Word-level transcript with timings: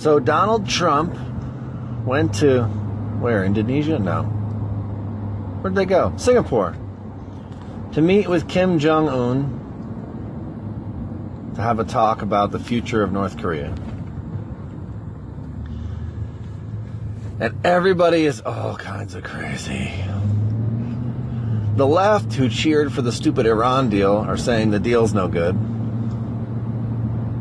So 0.00 0.18
Donald 0.18 0.66
Trump 0.66 1.14
went 2.06 2.36
to 2.36 2.62
where? 3.20 3.44
Indonesia? 3.44 3.98
No. 3.98 4.22
Where'd 5.60 5.74
they 5.74 5.84
go? 5.84 6.14
Singapore. 6.16 6.74
To 7.92 8.00
meet 8.00 8.26
with 8.26 8.48
Kim 8.48 8.78
Jong 8.78 9.10
Un 9.10 9.58
to 11.54 11.60
have 11.60 11.78
a 11.80 11.84
talk 11.84 12.22
about 12.22 12.50
the 12.50 12.58
future 12.58 13.02
of 13.02 13.12
North 13.12 13.36
Korea. 13.36 13.74
And 17.38 17.54
everybody 17.62 18.24
is 18.24 18.40
all 18.40 18.76
kinds 18.76 19.14
of 19.14 19.22
crazy. 19.22 19.92
The 21.76 21.86
left, 21.86 22.32
who 22.32 22.48
cheered 22.48 22.90
for 22.90 23.02
the 23.02 23.12
stupid 23.12 23.44
Iran 23.44 23.90
deal, 23.90 24.14
are 24.14 24.38
saying 24.38 24.70
the 24.70 24.80
deal's 24.80 25.12
no 25.12 25.28
good. 25.28 25.60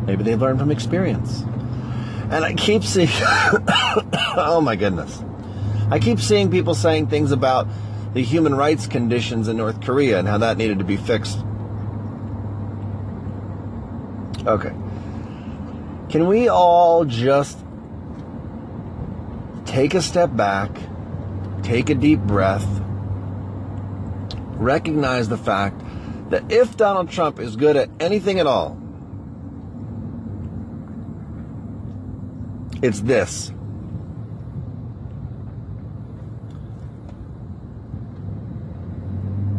Maybe 0.05 0.23
they've 0.25 0.41
learned 0.41 0.59
from 0.59 0.71
experience. 0.71 1.45
And 2.31 2.45
I 2.45 2.53
keep 2.53 2.83
seeing, 2.83 3.09
oh 3.11 4.61
my 4.63 4.75
goodness. 4.75 5.23
I 5.89 5.97
keep 5.97 6.19
seeing 6.19 6.51
people 6.51 6.75
saying 6.75 7.07
things 7.07 7.31
about 7.31 7.67
the 8.13 8.21
human 8.21 8.53
rights 8.53 8.85
conditions 8.85 9.47
in 9.47 9.57
North 9.57 9.81
Korea 9.81 10.19
and 10.19 10.27
how 10.27 10.37
that 10.37 10.57
needed 10.57 10.79
to 10.79 10.85
be 10.85 10.97
fixed. 10.97 11.39
Okay. 14.45 14.73
Can 16.09 16.27
we 16.27 16.47
all 16.47 17.05
just 17.05 17.57
take 19.65 19.93
a 19.93 20.01
step 20.01 20.35
back, 20.35 20.71
take 21.63 21.89
a 21.89 21.95
deep 21.95 22.19
breath, 22.19 22.67
recognize 24.53 25.29
the 25.29 25.37
fact 25.37 25.81
that 26.29 26.51
if 26.51 26.77
Donald 26.77 27.09
Trump 27.09 27.39
is 27.39 27.55
good 27.55 27.75
at 27.75 27.89
anything 27.99 28.39
at 28.39 28.47
all, 28.47 28.79
it's 32.81 33.01
this. 33.01 33.51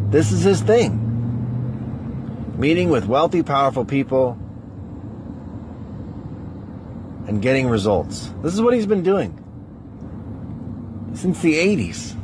This 0.09 0.31
is 0.31 0.43
his 0.43 0.61
thing. 0.61 1.07
Meeting 2.57 2.89
with 2.89 3.05
wealthy, 3.05 3.43
powerful 3.43 3.85
people 3.85 4.37
and 7.27 7.41
getting 7.41 7.69
results. 7.69 8.33
This 8.41 8.53
is 8.53 8.61
what 8.61 8.73
he's 8.73 8.85
been 8.85 9.03
doing 9.03 9.37
since 11.13 11.39
the 11.41 11.53
80s. 11.53 12.17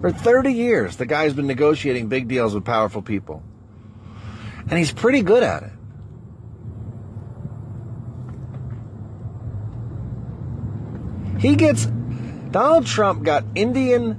For 0.00 0.10
30 0.10 0.52
years, 0.52 0.96
the 0.96 1.06
guy's 1.06 1.34
been 1.34 1.46
negotiating 1.46 2.08
big 2.08 2.28
deals 2.28 2.54
with 2.54 2.64
powerful 2.64 3.02
people. 3.02 3.42
And 4.68 4.78
he's 4.78 4.92
pretty 4.92 5.22
good 5.22 5.42
at 5.42 5.62
it. 5.62 5.72
He 11.44 11.56
gets, 11.56 11.84
Donald 12.52 12.86
Trump 12.86 13.22
got 13.22 13.44
Indian 13.54 14.16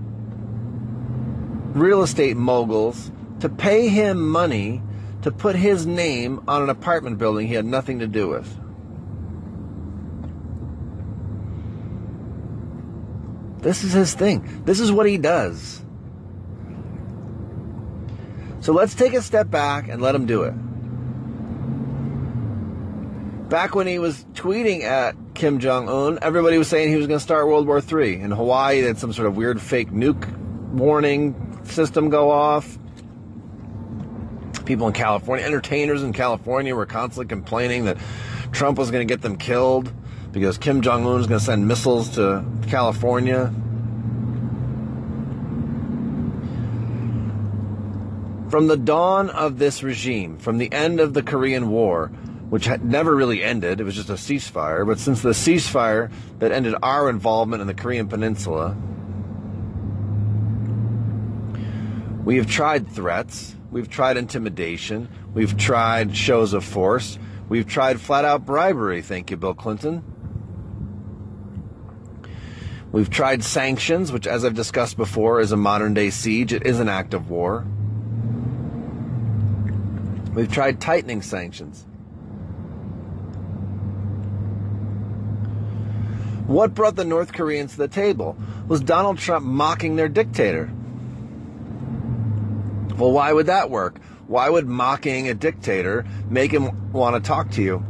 real 1.74 2.04
estate 2.04 2.38
moguls 2.38 3.12
to 3.40 3.50
pay 3.50 3.88
him 3.88 4.30
money 4.30 4.84
to 5.24 5.32
put 5.32 5.56
his 5.56 5.88
name 5.88 6.44
on 6.48 6.62
an 6.62 6.70
apartment 6.70 7.18
building 7.18 7.48
he 7.48 7.56
had 7.56 7.66
nothing 7.66 7.98
to 7.98 8.06
do 8.06 8.28
with. 8.28 8.48
This 13.64 13.84
is 13.84 13.94
his 13.94 14.14
thing. 14.14 14.62
This 14.66 14.80
is 14.80 14.92
what 14.92 15.08
he 15.08 15.18
does. 15.18 15.84
So 18.60 18.72
let's 18.72 18.94
take 18.94 19.16
a 19.16 19.22
step 19.24 19.50
back 19.50 19.88
and 19.88 20.00
let 20.00 20.14
him 20.14 20.28
do 20.28 20.44
it. 20.44 20.54
Back 23.50 23.74
when 23.74 23.88
he 23.88 23.98
was 23.98 24.24
tweeting 24.36 24.84
at 24.84 25.16
Kim 25.36 25.60
Jong 25.60 25.90
Un, 25.90 26.18
everybody 26.22 26.58
was 26.58 26.70
saying 26.70 26.90
he 26.90 26.96
was 26.96 27.08
going 27.08 27.20
to 27.20 27.24
start 27.24 27.48
World 27.48 27.68
War 27.68 27.80
III. 27.80 28.22
In 28.22 28.32
Hawaii, 28.32 28.80
they 28.80 28.88
had 28.88 28.98
some 28.98 29.12
sort 29.12 29.28
of 29.28 29.36
weird 29.36 29.62
fake 29.62 29.92
nuke 29.92 30.34
warning 30.72 31.62
system 31.66 32.10
go 32.10 32.32
off. 32.32 32.78
People 34.64 34.88
in 34.88 34.94
California, 34.94 35.46
entertainers 35.46 36.04
in 36.04 36.14
California, 36.14 36.74
were 36.74 36.86
constantly 36.86 37.28
complaining 37.28 37.86
that 37.86 37.98
Trump 38.54 38.78
was 38.78 38.90
going 38.92 39.06
to 39.06 39.12
get 39.12 39.22
them 39.22 39.36
killed 39.36 39.92
because 40.32 40.58
Kim 40.58 40.82
Jong 40.82 41.06
Un 41.06 41.20
is 41.20 41.28
going 41.28 41.40
to 41.40 41.46
send 41.46 41.68
missiles 41.68 42.12
to 42.16 42.44
California. 42.68 43.54
From 48.50 48.68
the 48.68 48.78
dawn 48.78 49.30
of 49.30 49.60
this 49.60 49.84
regime, 49.84 50.38
from 50.38 50.60
the 50.60 50.72
end 50.72 51.02
of 51.02 51.14
the 51.14 51.22
Korean 51.22 51.70
War, 51.70 52.10
which 52.56 52.68
had 52.68 52.86
never 52.86 53.14
really 53.14 53.44
ended, 53.44 53.82
it 53.82 53.84
was 53.84 53.96
just 53.96 54.10
a 54.10 54.14
ceasefire, 54.14 54.88
but 54.88 54.98
since 54.98 55.22
the 55.22 55.32
ceasefire 55.32 56.10
that 56.40 56.54
ended 56.54 56.74
our 56.82 57.10
involvement 57.10 57.60
in 57.60 57.68
the 57.68 57.74
Korean 57.74 58.08
Peninsula, 58.08 58.78
we 62.24 62.38
have 62.38 62.48
tried 62.48 62.88
threats, 62.88 63.54
we've 63.72 63.90
tried 63.90 64.16
intimidation, 64.16 65.10
we've 65.34 65.58
tried 65.58 66.16
shows 66.16 66.54
of 66.54 66.64
force, 66.64 67.20
we've 67.50 67.68
tried 67.68 68.00
flat 68.00 68.24
out 68.24 68.46
bribery, 68.46 69.02
thank 69.02 69.32
you, 69.32 69.36
Bill 69.36 69.54
Clinton. 69.54 70.02
We've 72.94 73.10
tried 73.10 73.44
sanctions, 73.44 74.14
which, 74.14 74.28
as 74.28 74.46
I've 74.46 74.56
discussed 74.56 74.96
before, 74.96 75.42
is 75.42 75.52
a 75.52 75.58
modern 75.58 75.94
day 75.94 76.10
siege. 76.10 76.54
It 76.54 76.66
is 76.66 76.80
an 76.80 76.88
act 76.88 77.14
of 77.14 77.30
war. 77.30 77.68
We've 80.34 80.50
tried 80.50 80.80
tightening 80.80 81.22
sanctions. 81.22 81.86
What 86.48 86.76
brought 86.76 86.96
the 86.96 87.06
North 87.06 87.34
Koreans 87.34 87.72
to 87.72 87.78
the 87.78 87.88
table 87.88 88.38
was 88.68 88.82
Donald 88.82 89.18
Trump 89.18 89.46
mocking 89.46 89.96
their 89.96 90.08
dictator. 90.08 90.72
Well, 92.98 93.12
why 93.12 93.34
would 93.34 93.48
that 93.48 93.72
work? 93.72 94.00
Why 94.28 94.50
would 94.50 94.68
mocking 94.68 95.28
a 95.28 95.34
dictator 95.34 96.06
make 96.30 96.52
him 96.52 96.92
want 96.92 97.16
to 97.16 97.28
talk 97.28 97.52
to 97.52 97.64
you? 97.64 97.84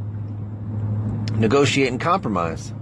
Negotiate 1.33 1.89
and 1.89 1.99
compromise. 1.99 2.73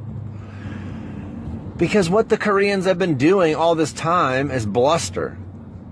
Because 1.78 2.07
what 2.07 2.29
the 2.29 2.38
Koreans 2.38 2.85
have 2.85 3.00
been 3.00 3.17
doing 3.17 3.56
all 3.56 3.73
this 3.73 3.94
time 3.94 4.51
is 4.51 4.66
bluster. 4.66 5.38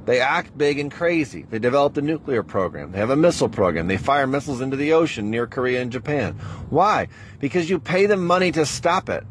They 0.06 0.20
act 0.20 0.56
big 0.56 0.78
and 0.78 0.92
crazy. 0.92 1.46
They 1.50 1.60
developed 1.60 1.98
a 1.98 2.02
nuclear 2.02 2.44
program. 2.44 2.92
They 2.92 3.00
have 3.00 3.10
a 3.10 3.16
missile 3.16 3.50
program. 3.50 3.88
They 3.88 3.98
fire 3.98 4.28
missiles 4.28 4.62
into 4.62 4.78
the 4.78 4.94
ocean 4.94 5.32
near 5.32 5.48
Korea 5.48 5.82
and 5.82 5.92
Japan. 5.92 6.34
Why? 6.70 7.08
Because 7.40 7.70
you 7.70 7.80
pay 7.80 8.06
them 8.06 8.26
money 8.26 8.52
to 8.52 8.66
stop 8.66 9.10
it. 9.10 9.26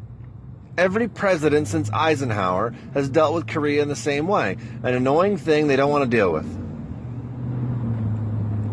Every 0.79 1.09
president 1.09 1.69
since 1.69 1.91
Eisenhower 1.93 2.75
has 2.95 3.09
dealt 3.09 3.35
with 3.35 3.47
Korea 3.47 3.83
in 3.83 3.89
the 3.89 3.97
same 3.97 4.27
way 4.27 4.57
an 4.83 4.95
annoying 4.95 5.37
thing 5.37 5.67
they 5.67 5.77
don't 5.77 5.91
want 5.91 6.05
to 6.05 6.17
deal 6.17 6.33
with. 6.33 6.47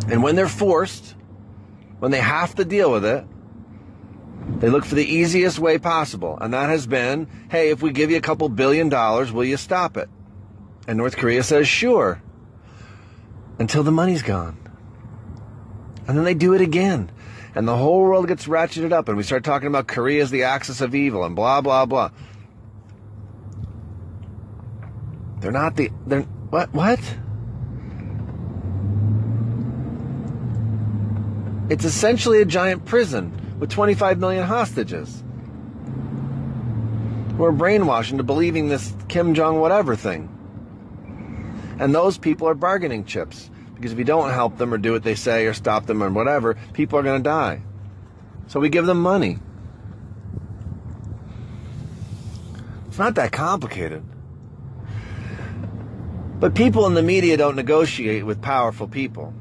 And 0.09 0.23
when 0.23 0.35
they're 0.35 0.47
forced, 0.47 1.15
when 1.99 2.11
they 2.11 2.21
have 2.21 2.55
to 2.55 2.65
deal 2.65 2.91
with 2.91 3.03
it, 3.03 3.25
they 4.59 4.69
look 4.69 4.85
for 4.85 4.95
the 4.95 5.05
easiest 5.05 5.59
way 5.59 5.77
possible, 5.77 6.37
and 6.39 6.53
that 6.53 6.69
has 6.69 6.87
been 6.87 7.27
hey, 7.49 7.69
if 7.69 7.81
we 7.81 7.91
give 7.91 8.09
you 8.11 8.17
a 8.17 8.21
couple 8.21 8.47
billion 8.49 8.89
dollars, 8.89 9.31
will 9.31 9.43
you 9.43 9.57
stop 9.57 9.97
it? 9.97 10.09
And 10.87 10.97
North 10.97 11.17
Korea 11.17 11.43
says, 11.43 11.67
sure, 11.67 12.21
until 13.59 13.83
the 13.83 13.91
money's 13.91 14.23
gone. 14.23 14.57
And 16.07 16.17
then 16.17 16.23
they 16.23 16.33
do 16.33 16.53
it 16.53 16.61
again. 16.61 17.11
And 17.53 17.67
the 17.67 17.75
whole 17.75 18.01
world 18.01 18.27
gets 18.27 18.47
ratcheted 18.47 18.91
up, 18.91 19.07
and 19.07 19.17
we 19.17 19.23
start 19.23 19.43
talking 19.43 19.67
about 19.67 19.87
Korea 19.87 20.21
as 20.23 20.31
the 20.31 20.43
axis 20.43 20.79
of 20.79 20.95
evil, 20.95 21.23
and 21.23 21.35
blah, 21.35 21.61
blah, 21.61 21.85
blah. 21.85 22.11
They're 25.39 25.51
not 25.51 25.75
the. 25.75 25.91
They're. 26.05 26.21
What? 26.21 26.73
What? 26.73 26.99
It's 31.69 31.83
essentially 31.83 32.41
a 32.41 32.45
giant 32.45 32.85
prison 32.85 33.57
with 33.59 33.69
25 33.69 34.19
million 34.19 34.45
hostages. 34.45 35.23
We're 37.37 37.51
brainwashed 37.51 38.11
into 38.11 38.23
believing 38.23 38.69
this 38.69 38.95
Kim 39.09 39.33
Jong 39.33 39.59
whatever 39.59 39.95
thing. 39.95 40.33
And 41.79 41.93
those 41.93 42.17
people 42.17 42.47
are 42.47 42.55
bargaining 42.55 43.05
chips. 43.05 43.51
Because 43.77 43.93
if 43.93 43.97
you 43.97 44.03
don't 44.03 44.31
help 44.31 44.57
them 44.57 44.73
or 44.73 44.77
do 44.77 44.91
what 44.91 45.03
they 45.03 45.15
say 45.15 45.45
or 45.45 45.53
stop 45.53 45.85
them 45.85 46.03
or 46.03 46.09
whatever, 46.09 46.57
people 46.73 46.99
are 46.99 47.03
going 47.03 47.23
to 47.23 47.29
die. 47.29 47.61
So 48.47 48.59
we 48.59 48.69
give 48.69 48.85
them 48.85 49.01
money. 49.01 49.39
It's 52.87 52.97
not 52.97 53.15
that 53.15 53.31
complicated. 53.31 54.03
But 56.39 56.55
people 56.55 56.85
in 56.87 56.93
the 56.93 57.03
media 57.03 57.37
don't 57.37 57.55
negotiate 57.55 58.25
with 58.25 58.41
powerful 58.41 58.87
people 58.87 59.33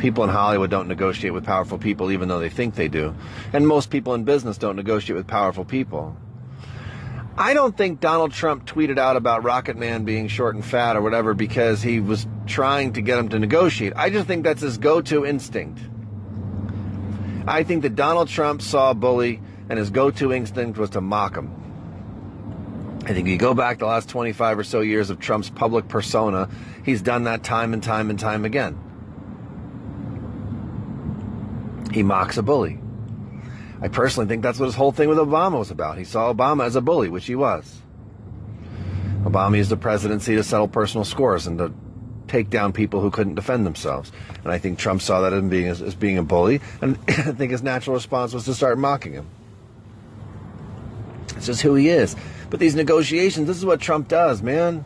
people 0.00 0.24
in 0.24 0.30
Hollywood 0.30 0.70
don't 0.70 0.88
negotiate 0.88 1.32
with 1.32 1.44
powerful 1.44 1.78
people 1.78 2.10
even 2.10 2.28
though 2.28 2.40
they 2.40 2.48
think 2.48 2.74
they 2.74 2.88
do. 2.88 3.14
And 3.52 3.68
most 3.68 3.90
people 3.90 4.14
in 4.14 4.24
business 4.24 4.58
don't 4.58 4.76
negotiate 4.76 5.16
with 5.16 5.26
powerful 5.26 5.64
people. 5.64 6.16
I 7.36 7.54
don't 7.54 7.76
think 7.76 8.00
Donald 8.00 8.32
Trump 8.32 8.66
tweeted 8.66 8.98
out 8.98 9.16
about 9.16 9.44
Rocket 9.44 9.76
Man 9.76 10.04
being 10.04 10.26
short 10.26 10.54
and 10.56 10.64
fat 10.64 10.96
or 10.96 11.02
whatever 11.02 11.34
because 11.34 11.82
he 11.82 12.00
was 12.00 12.26
trying 12.50 12.92
to 12.94 13.00
get 13.00 13.18
him 13.18 13.28
to 13.30 13.38
negotiate. 13.38 13.94
I 13.96 14.10
just 14.10 14.26
think 14.26 14.44
that's 14.44 14.60
his 14.60 14.76
go 14.76 15.00
to 15.02 15.24
instinct. 15.24 15.80
I 17.46 17.62
think 17.62 17.82
that 17.82 17.94
Donald 17.96 18.28
Trump 18.28 18.60
saw 18.60 18.90
a 18.90 18.94
bully 18.94 19.40
and 19.68 19.78
his 19.78 19.90
go-to 19.90 20.32
instinct 20.32 20.78
was 20.78 20.90
to 20.90 21.00
mock 21.00 21.36
him. 21.36 21.56
I 23.04 23.14
think 23.14 23.26
if 23.26 23.28
you 23.28 23.38
go 23.38 23.54
back 23.54 23.78
the 23.78 23.86
last 23.86 24.08
25 24.08 24.58
or 24.58 24.64
so 24.64 24.80
years 24.80 25.10
of 25.10 25.20
Trump's 25.20 25.48
public 25.48 25.88
persona, 25.88 26.48
he's 26.84 27.00
done 27.00 27.24
that 27.24 27.42
time 27.42 27.72
and 27.72 27.82
time 27.82 28.10
and 28.10 28.18
time 28.18 28.44
again. 28.44 28.78
He 31.92 32.02
mocks 32.02 32.36
a 32.36 32.42
bully. 32.42 32.78
I 33.80 33.88
personally 33.88 34.28
think 34.28 34.42
that's 34.42 34.60
what 34.60 34.66
his 34.66 34.74
whole 34.74 34.92
thing 34.92 35.08
with 35.08 35.18
Obama 35.18 35.58
was 35.58 35.70
about. 35.70 35.98
He 35.98 36.04
saw 36.04 36.32
Obama 36.32 36.66
as 36.66 36.76
a 36.76 36.80
bully, 36.80 37.08
which 37.08 37.26
he 37.26 37.34
was. 37.34 37.80
Obama 39.22 39.56
used 39.56 39.70
the 39.70 39.76
presidency 39.76 40.36
to 40.36 40.42
settle 40.42 40.68
personal 40.68 41.04
scores 41.04 41.46
and 41.46 41.58
to 41.58 41.72
take 42.30 42.48
down 42.48 42.72
people 42.72 43.00
who 43.00 43.10
couldn't 43.10 43.34
defend 43.34 43.66
themselves. 43.66 44.12
And 44.44 44.52
I 44.52 44.58
think 44.58 44.78
Trump 44.78 45.02
saw 45.02 45.20
that 45.22 45.32
as 45.32 45.42
being, 45.42 45.66
as, 45.66 45.82
as 45.82 45.94
being 45.94 46.16
a 46.16 46.22
bully, 46.22 46.60
and 46.80 46.96
I 47.08 47.32
think 47.32 47.50
his 47.50 47.62
natural 47.62 47.94
response 47.94 48.32
was 48.32 48.44
to 48.44 48.54
start 48.54 48.78
mocking 48.78 49.12
him. 49.12 49.26
It's 51.36 51.46
just 51.46 51.62
who 51.62 51.74
he 51.74 51.88
is. 51.88 52.16
But 52.50 52.60
these 52.60 52.74
negotiations, 52.74 53.46
this 53.46 53.56
is 53.56 53.64
what 53.64 53.80
Trump 53.80 54.08
does, 54.08 54.42
man. 54.42 54.84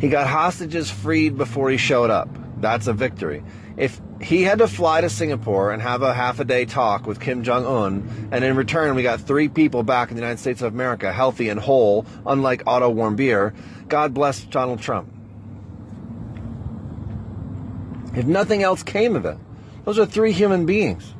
He 0.00 0.08
got 0.08 0.26
hostages 0.26 0.90
freed 0.90 1.36
before 1.36 1.70
he 1.70 1.76
showed 1.76 2.10
up. 2.10 2.28
That's 2.60 2.86
a 2.86 2.92
victory. 2.92 3.44
If 3.76 4.00
he 4.22 4.42
had 4.42 4.58
to 4.58 4.68
fly 4.68 5.00
to 5.00 5.10
Singapore 5.10 5.72
and 5.72 5.82
have 5.82 6.02
a 6.02 6.14
half 6.14 6.38
a 6.38 6.44
day 6.44 6.64
talk 6.64 7.06
with 7.06 7.20
Kim 7.20 7.42
Jong 7.42 7.66
un, 7.66 8.28
and 8.30 8.44
in 8.44 8.56
return 8.56 8.94
we 8.94 9.02
got 9.02 9.20
three 9.20 9.48
people 9.48 9.82
back 9.82 10.10
in 10.10 10.16
the 10.16 10.22
United 10.22 10.38
States 10.38 10.62
of 10.62 10.72
America, 10.72 11.12
healthy 11.12 11.48
and 11.48 11.58
whole, 11.58 12.06
unlike 12.24 12.62
Otto 12.66 12.92
Warmbier, 12.92 13.54
God 13.88 14.14
bless 14.14 14.42
Donald 14.42 14.80
Trump. 14.80 15.12
If 18.14 18.26
nothing 18.26 18.62
else 18.62 18.82
came 18.82 19.16
of 19.16 19.24
it, 19.24 19.38
those 19.84 19.98
are 19.98 20.06
three 20.06 20.32
human 20.32 20.66
beings. 20.66 21.14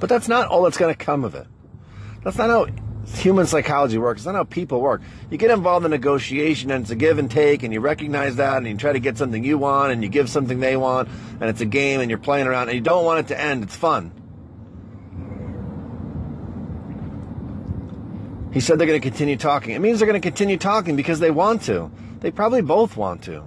But 0.00 0.08
that's 0.08 0.28
not 0.28 0.48
all 0.48 0.62
that's 0.62 0.78
going 0.78 0.94
to 0.94 1.04
come 1.04 1.24
of 1.24 1.34
it. 1.34 1.46
That's 2.24 2.38
not 2.38 2.48
how 2.48 2.66
human 3.14 3.46
psychology 3.46 3.98
works. 3.98 4.20
It's 4.20 4.26
not 4.26 4.34
how 4.34 4.44
people 4.44 4.80
work. 4.80 5.00
You 5.30 5.38
get 5.38 5.50
involved 5.50 5.84
in 5.84 5.90
negotiation 5.90 6.70
and 6.70 6.82
it's 6.82 6.90
a 6.90 6.96
give 6.96 7.18
and 7.18 7.30
take 7.30 7.62
and 7.62 7.72
you 7.72 7.80
recognize 7.80 8.36
that 8.36 8.58
and 8.58 8.66
you 8.66 8.76
try 8.76 8.92
to 8.92 9.00
get 9.00 9.18
something 9.18 9.42
you 9.44 9.58
want 9.58 9.92
and 9.92 10.02
you 10.02 10.08
give 10.08 10.28
something 10.28 10.60
they 10.60 10.76
want 10.76 11.08
and 11.40 11.50
it's 11.50 11.60
a 11.60 11.66
game 11.66 12.00
and 12.00 12.10
you're 12.10 12.18
playing 12.18 12.46
around 12.46 12.68
and 12.68 12.76
you 12.76 12.80
don't 12.82 13.04
want 13.04 13.20
it 13.20 13.28
to 13.28 13.40
end. 13.40 13.62
It's 13.62 13.76
fun. 13.76 14.12
He 18.52 18.60
said 18.60 18.78
they're 18.78 18.86
going 18.86 19.00
to 19.00 19.08
continue 19.08 19.36
talking. 19.36 19.74
It 19.74 19.80
means 19.80 19.98
they're 19.98 20.08
going 20.08 20.20
to 20.20 20.26
continue 20.26 20.56
talking 20.56 20.96
because 20.96 21.20
they 21.20 21.30
want 21.30 21.62
to. 21.62 21.90
They 22.20 22.30
probably 22.30 22.62
both 22.62 22.96
want 22.96 23.22
to. 23.24 23.44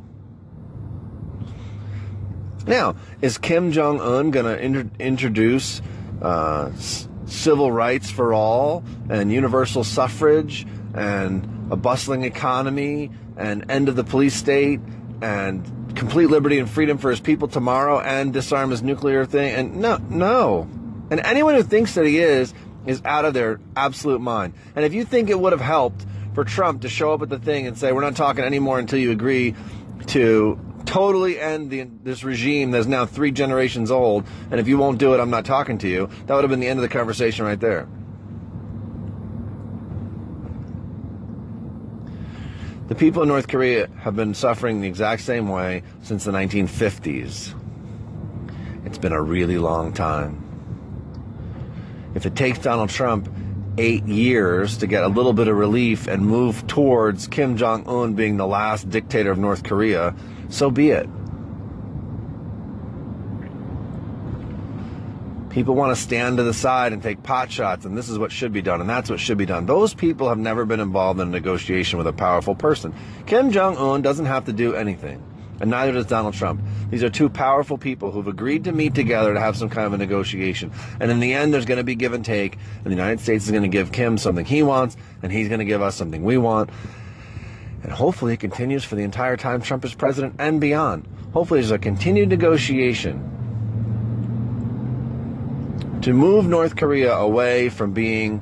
Now, 2.67 2.95
is 3.21 3.37
Kim 3.37 3.71
Jong 3.71 3.99
Un 3.99 4.29
going 4.31 4.45
to 4.45 4.89
introduce 4.99 5.81
uh, 6.21 6.71
civil 7.31 7.71
rights 7.71 8.11
for 8.11 8.33
all 8.33 8.83
and 9.09 9.31
universal 9.31 9.83
suffrage 9.83 10.67
and 10.93 11.71
a 11.71 11.75
bustling 11.75 12.23
economy 12.23 13.09
and 13.37 13.71
end 13.71 13.87
of 13.89 13.95
the 13.95 14.03
police 14.03 14.35
state 14.35 14.79
and 15.21 15.95
complete 15.95 16.27
liberty 16.27 16.59
and 16.59 16.69
freedom 16.69 16.97
for 16.97 17.09
his 17.09 17.19
people 17.19 17.47
tomorrow 17.47 17.99
and 17.99 18.33
disarm 18.33 18.69
his 18.69 18.83
nuclear 18.83 19.25
thing 19.25 19.53
and 19.53 19.77
no 19.77 19.97
no. 20.09 20.67
And 21.09 21.19
anyone 21.21 21.55
who 21.55 21.63
thinks 21.63 21.95
that 21.95 22.05
he 22.05 22.19
is 22.19 22.53
is 22.85 23.01
out 23.05 23.25
of 23.25 23.33
their 23.33 23.59
absolute 23.75 24.21
mind. 24.21 24.53
And 24.75 24.85
if 24.85 24.93
you 24.93 25.05
think 25.05 25.29
it 25.29 25.39
would 25.39 25.51
have 25.51 25.61
helped 25.61 26.05
for 26.33 26.43
Trump 26.43 26.81
to 26.81 26.89
show 26.89 27.13
up 27.13 27.21
at 27.21 27.29
the 27.29 27.39
thing 27.39 27.67
and 27.67 27.77
say 27.77 27.91
we're 27.91 28.01
not 28.01 28.15
talking 28.15 28.43
anymore 28.43 28.79
until 28.79 28.99
you 28.99 29.11
agree 29.11 29.55
to 30.07 30.59
totally 30.85 31.39
end 31.39 31.69
the, 31.69 31.83
this 32.03 32.23
regime 32.23 32.71
that's 32.71 32.87
now 32.87 33.05
three 33.05 33.31
generations 33.31 33.91
old, 33.91 34.25
and 34.49 34.59
if 34.59 34.67
you 34.67 34.77
won't 34.77 34.97
do 34.97 35.13
it, 35.13 35.19
I'm 35.19 35.29
not 35.29 35.45
talking 35.45 35.77
to 35.79 35.87
you, 35.87 36.07
that 36.25 36.33
would 36.33 36.43
have 36.43 36.49
been 36.49 36.59
the 36.59 36.67
end 36.67 36.79
of 36.79 36.83
the 36.83 36.89
conversation 36.89 37.45
right 37.45 37.59
there. 37.59 37.87
The 42.87 42.95
people 42.95 43.21
in 43.21 43.29
North 43.29 43.47
Korea 43.47 43.87
have 43.99 44.17
been 44.17 44.33
suffering 44.33 44.81
the 44.81 44.87
exact 44.87 45.21
same 45.21 45.47
way 45.47 45.83
since 46.03 46.25
the 46.25 46.31
1950s. 46.33 47.55
It's 48.85 48.97
been 48.97 49.13
a 49.13 49.21
really 49.21 49.57
long 49.57 49.93
time. 49.93 50.43
If 52.15 52.25
it 52.25 52.35
takes 52.35 52.59
Donald 52.59 52.89
Trump 52.89 53.29
eight 53.77 54.05
years 54.05 54.77
to 54.79 54.87
get 54.87 55.03
a 55.03 55.07
little 55.07 55.31
bit 55.31 55.47
of 55.47 55.55
relief 55.55 56.07
and 56.07 56.25
move 56.25 56.67
towards 56.67 57.27
Kim 57.27 57.55
Jong 57.55 57.87
un 57.87 58.13
being 58.13 58.35
the 58.35 58.47
last 58.47 58.89
dictator 58.89 59.31
of 59.31 59.37
North 59.37 59.63
Korea, 59.63 60.13
so 60.51 60.69
be 60.69 60.91
it. 60.91 61.09
People 65.49 65.75
want 65.75 65.95
to 65.95 66.01
stand 66.01 66.37
to 66.37 66.43
the 66.43 66.53
side 66.53 66.93
and 66.93 67.03
take 67.03 67.23
pot 67.23 67.51
shots, 67.51 67.83
and 67.85 67.97
this 67.97 68.07
is 68.07 68.17
what 68.17 68.31
should 68.31 68.53
be 68.53 68.61
done, 68.61 68.79
and 68.79 68.89
that's 68.89 69.09
what 69.09 69.19
should 69.19 69.37
be 69.37 69.45
done. 69.45 69.65
Those 69.65 69.93
people 69.93 70.29
have 70.29 70.37
never 70.37 70.63
been 70.65 70.79
involved 70.79 71.19
in 71.19 71.27
a 71.27 71.31
negotiation 71.31 71.97
with 71.97 72.07
a 72.07 72.13
powerful 72.13 72.55
person. 72.55 72.93
Kim 73.25 73.51
Jong 73.51 73.75
un 73.75 74.01
doesn't 74.01 74.27
have 74.27 74.45
to 74.45 74.53
do 74.53 74.75
anything, 74.75 75.21
and 75.59 75.69
neither 75.69 75.91
does 75.91 76.05
Donald 76.05 76.35
Trump. 76.35 76.61
These 76.89 77.03
are 77.03 77.09
two 77.09 77.27
powerful 77.27 77.77
people 77.77 78.11
who've 78.11 78.27
agreed 78.27 78.63
to 78.63 78.71
meet 78.71 78.95
together 78.95 79.33
to 79.33 79.39
have 79.41 79.57
some 79.57 79.69
kind 79.69 79.87
of 79.87 79.93
a 79.93 79.97
negotiation. 79.97 80.71
And 81.01 81.11
in 81.11 81.19
the 81.19 81.33
end, 81.33 81.53
there's 81.53 81.65
going 81.65 81.79
to 81.79 81.83
be 81.83 81.95
give 81.95 82.13
and 82.13 82.23
take, 82.23 82.57
and 82.83 82.85
the 82.85 82.91
United 82.91 83.19
States 83.19 83.45
is 83.45 83.51
going 83.51 83.63
to 83.63 83.69
give 83.69 83.91
Kim 83.91 84.17
something 84.17 84.45
he 84.45 84.63
wants, 84.63 84.95
and 85.21 85.33
he's 85.33 85.49
going 85.49 85.59
to 85.59 85.65
give 85.65 85.81
us 85.81 85.95
something 85.95 86.23
we 86.23 86.37
want. 86.37 86.69
And 87.83 87.91
hopefully 87.91 88.33
it 88.33 88.39
continues 88.39 88.83
for 88.83 88.95
the 88.95 89.03
entire 89.03 89.37
time 89.37 89.61
Trump 89.61 89.83
is 89.85 89.93
president 89.93 90.35
and 90.39 90.61
beyond. 90.61 91.07
Hopefully 91.33 91.61
there's 91.61 91.71
a 91.71 91.79
continued 91.79 92.29
negotiation 92.29 93.27
to 96.01 96.13
move 96.13 96.47
North 96.47 96.75
Korea 96.75 97.13
away 97.15 97.69
from 97.69 97.93
being 97.93 98.41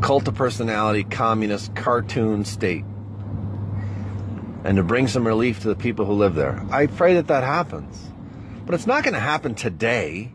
cult 0.00 0.28
of 0.28 0.34
personality, 0.34 1.04
communist, 1.04 1.74
cartoon 1.74 2.44
state 2.44 2.84
and 4.64 4.76
to 4.76 4.82
bring 4.82 5.08
some 5.08 5.26
relief 5.26 5.60
to 5.60 5.68
the 5.68 5.74
people 5.74 6.04
who 6.04 6.12
live 6.12 6.34
there. 6.34 6.62
I 6.70 6.86
pray 6.86 7.14
that 7.14 7.28
that 7.28 7.42
happens. 7.42 8.08
But 8.66 8.74
it's 8.74 8.86
not 8.86 9.02
going 9.02 9.14
to 9.14 9.20
happen 9.20 9.54
today. 9.54 10.32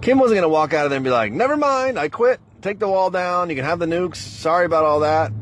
Kim 0.00 0.18
wasn't 0.18 0.36
going 0.36 0.42
to 0.42 0.48
walk 0.48 0.72
out 0.72 0.86
of 0.86 0.90
there 0.90 0.96
and 0.96 1.04
be 1.04 1.10
like, 1.10 1.32
never 1.32 1.56
mind, 1.56 1.98
I 1.98 2.08
quit. 2.08 2.40
Take 2.62 2.78
the 2.78 2.88
wall 2.88 3.10
down. 3.10 3.50
You 3.50 3.56
can 3.56 3.64
have 3.64 3.78
the 3.78 3.86
nukes. 3.86 4.16
Sorry 4.16 4.64
about 4.64 4.84
all 4.84 5.00
that. 5.00 5.32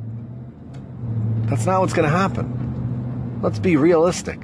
That's 1.53 1.67
not 1.67 1.83
what's 1.83 1.93
going 1.93 2.11
to 2.11 2.17
happen. 2.17 3.41
Let's 3.43 3.59
be 3.59 3.77
realistic. 3.77 4.41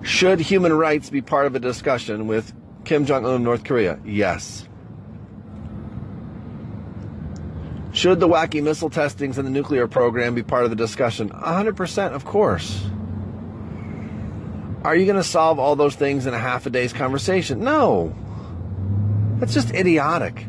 Should 0.00 0.40
human 0.40 0.72
rights 0.72 1.10
be 1.10 1.20
part 1.20 1.44
of 1.44 1.54
a 1.54 1.60
discussion 1.60 2.26
with 2.26 2.54
Kim 2.86 3.04
Jong 3.04 3.26
un 3.26 3.34
of 3.34 3.40
North 3.42 3.62
Korea? 3.62 4.00
Yes. 4.06 4.66
Should 7.92 8.20
the 8.20 8.26
wacky 8.26 8.62
missile 8.62 8.88
testings 8.88 9.36
and 9.36 9.46
the 9.46 9.50
nuclear 9.50 9.86
program 9.86 10.34
be 10.34 10.42
part 10.42 10.64
of 10.64 10.70
the 10.70 10.76
discussion? 10.76 11.28
100%, 11.28 12.12
of 12.12 12.24
course. 12.24 12.88
Are 14.82 14.96
you 14.96 15.04
going 15.04 15.16
to 15.16 15.22
solve 15.22 15.58
all 15.58 15.76
those 15.76 15.94
things 15.94 16.24
in 16.24 16.32
a 16.32 16.38
half 16.38 16.64
a 16.64 16.70
day's 16.70 16.94
conversation? 16.94 17.60
No. 17.60 18.14
That's 19.40 19.52
just 19.52 19.74
idiotic. 19.74 20.46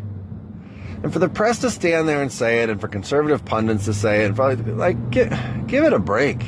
And 1.04 1.14
for 1.14 1.20
the 1.20 1.30
press 1.30 1.60
to 1.60 1.70
stand 1.70 2.08
there 2.08 2.22
and 2.22 2.32
say 2.32 2.64
it, 2.64 2.70
and 2.70 2.82
for 2.82 2.88
conservative 2.88 3.46
pundits 3.46 3.86
to 3.86 3.94
say 3.94 4.24
it, 4.24 4.28
and 4.28 4.36
probably 4.36 4.74
like 4.74 5.10
give, 5.12 5.30
give 5.68 5.84
it 5.84 5.94
a 5.94 6.00
break. 6.00 6.44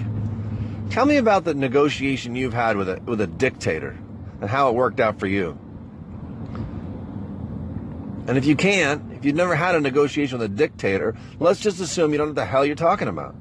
Tell 0.89 1.06
me 1.06 1.18
about 1.18 1.44
the 1.44 1.53
negotiation 1.53 2.36
you've 2.36 2.53
had 2.53 2.75
with 2.75 2.89
a 2.89 3.00
with 3.06 3.22
a 3.22 3.27
dictator 3.27 3.98
and 4.41 4.50
how 4.50 4.70
it 4.70 4.75
worked 4.75 5.00
out 5.00 5.20
for 5.20 5.27
you. 5.27 5.58
And 8.27 8.38
if 8.38 8.46
you 8.46 8.56
can't, 8.56 9.12
if 9.13 9.25
you've 9.25 9.36
never 9.36 9.56
had 9.56 9.75
a 9.75 9.79
negotiation 9.79 10.39
with 10.39 10.51
a 10.51 10.53
dictator, 10.53 11.15
let's 11.39 11.60
just 11.60 11.79
assume 11.79 12.12
you 12.12 12.18
don't 12.18 12.27
know 12.27 12.32
what 12.32 12.36
the 12.36 12.46
hell 12.46 12.65
you're 12.65 12.75
talking 12.75 13.08
about. 13.08 13.36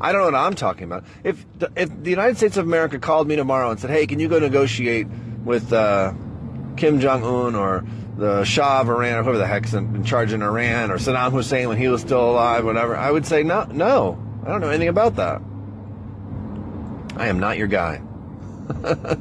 I 0.00 0.12
don't 0.12 0.20
know 0.20 0.26
what 0.26 0.34
I'm 0.34 0.54
talking 0.54 0.84
about. 0.84 1.04
If 1.24 1.44
if 1.76 2.02
the 2.02 2.10
United 2.10 2.36
States 2.36 2.56
of 2.56 2.66
America 2.66 2.98
called 2.98 3.28
me 3.28 3.36
tomorrow 3.36 3.70
and 3.70 3.78
said, 3.78 3.90
"Hey, 3.90 4.06
can 4.06 4.20
you 4.20 4.28
go 4.28 4.38
negotiate 4.38 5.06
with 5.44 5.72
uh, 5.72 6.12
Kim 6.76 7.00
Jong 7.00 7.24
Un 7.24 7.54
or 7.54 7.84
the 8.18 8.44
Shah 8.44 8.80
of 8.80 8.88
Iran 8.88 9.18
or 9.18 9.22
whoever 9.22 9.38
the 9.38 9.46
heck's 9.46 9.74
in, 9.74 9.94
in 9.94 10.02
charge 10.02 10.32
in 10.32 10.42
Iran 10.42 10.90
or 10.90 10.98
Saddam 10.98 11.30
Hussein 11.30 11.68
when 11.68 11.78
he 11.78 11.86
was 11.86 12.00
still 12.00 12.28
alive, 12.28 12.64
whatever, 12.64 12.96
I 12.96 13.12
would 13.12 13.24
say, 13.24 13.44
no, 13.44 13.62
no, 13.70 14.20
I 14.44 14.48
don't 14.48 14.60
know 14.60 14.68
anything 14.68 14.88
about 14.88 15.14
that. 15.16 15.40
I 17.16 17.28
am 17.28 17.38
not 17.38 17.58
your 17.58 17.68
guy. 17.68 18.02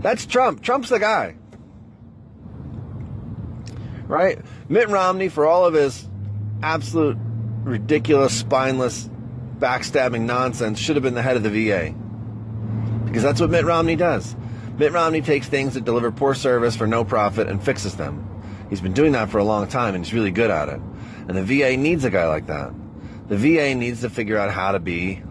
That's 0.00 0.24
Trump. 0.24 0.62
Trump's 0.62 0.88
the 0.88 0.98
guy. 0.98 1.36
Right? 4.06 4.38
Mitt 4.70 4.88
Romney, 4.88 5.28
for 5.28 5.46
all 5.46 5.66
of 5.66 5.74
his 5.74 6.08
absolute 6.62 7.18
ridiculous, 7.64 8.32
spineless, 8.38 9.10
backstabbing 9.58 10.22
nonsense, 10.22 10.78
should 10.78 10.96
have 10.96 11.02
been 11.02 11.14
the 11.14 11.22
head 11.22 11.36
of 11.36 11.42
the 11.42 11.50
VA. 11.50 11.94
Because 13.04 13.22
that's 13.22 13.42
what 13.42 13.50
Mitt 13.50 13.66
Romney 13.66 13.96
does. 13.96 14.34
Mitt 14.80 14.92
Romney 14.92 15.20
takes 15.20 15.46
things 15.46 15.74
that 15.74 15.84
deliver 15.84 16.10
poor 16.10 16.34
service 16.34 16.74
for 16.74 16.86
no 16.86 17.04
profit 17.04 17.48
and 17.48 17.62
fixes 17.62 17.96
them. 17.96 18.26
He's 18.70 18.80
been 18.80 18.94
doing 18.94 19.12
that 19.12 19.28
for 19.28 19.36
a 19.36 19.44
long 19.44 19.68
time 19.68 19.94
and 19.94 20.02
he's 20.02 20.14
really 20.14 20.30
good 20.30 20.50
at 20.50 20.70
it. 20.70 20.80
And 21.28 21.36
the 21.36 21.42
VA 21.42 21.76
needs 21.76 22.06
a 22.06 22.10
guy 22.10 22.26
like 22.28 22.46
that. 22.46 22.72
The 23.28 23.36
VA 23.36 23.74
needs 23.74 24.00
to 24.00 24.08
figure 24.08 24.38
out 24.38 24.50
how 24.50 24.72
to 24.72 24.80
be 24.80 25.22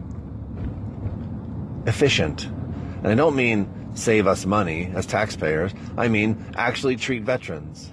efficient. 1.88 2.46
And 2.46 3.08
I 3.08 3.16
don't 3.16 3.36
mean 3.36 3.68
save 3.96 4.28
us 4.28 4.46
money 4.46 4.92
as 4.94 5.08
taxpayers. 5.08 5.74
I 5.98 6.10
mean 6.10 6.46
actually 6.56 6.96
treat 6.96 7.24
veterans. 7.24 7.92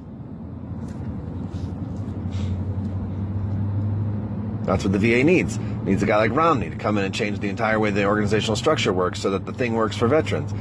That's 4.66 4.84
what 4.84 4.92
the 4.92 4.98
VA 4.98 5.24
needs. 5.24 5.56
It 5.56 5.84
needs 5.84 6.02
a 6.02 6.06
guy 6.06 6.18
like 6.18 6.32
Romney 6.32 6.68
to 6.68 6.76
come 6.76 6.98
in 6.98 7.04
and 7.04 7.14
change 7.14 7.38
the 7.38 7.48
entire 7.48 7.80
way 7.80 7.92
the 7.92 8.04
organizational 8.04 8.56
structure 8.56 8.92
works 8.92 9.20
so 9.20 9.30
that 9.30 9.46
the 9.46 9.54
thing 9.54 9.72
works 9.72 9.96
for 9.96 10.06
veterans. 10.06 10.52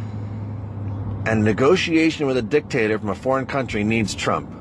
And 1.25 1.43
negotiation 1.43 2.27
with 2.27 2.37
a 2.37 2.41
dictator 2.41 2.99
from 2.99 3.09
a 3.09 3.15
foreign 3.15 3.47
country 3.47 3.83
needs 3.83 4.13
Trump. 4.13 4.51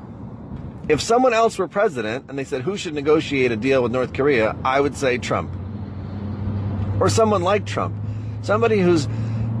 If 0.89 1.01
someone 1.01 1.33
else 1.33 1.57
were 1.57 1.67
president 1.67 2.25
and 2.27 2.37
they 2.37 2.43
said 2.43 2.61
who 2.61 2.77
should 2.77 2.93
negotiate 2.93 3.51
a 3.51 3.55
deal 3.55 3.83
with 3.83 3.91
North 3.91 4.13
Korea, 4.13 4.55
I 4.63 4.81
would 4.81 4.95
say 4.95 5.17
Trump. 5.17 5.51
Or 6.99 7.09
someone 7.09 7.43
like 7.43 7.65
Trump. 7.65 7.95
Somebody 8.41 8.79
who's 8.79 9.07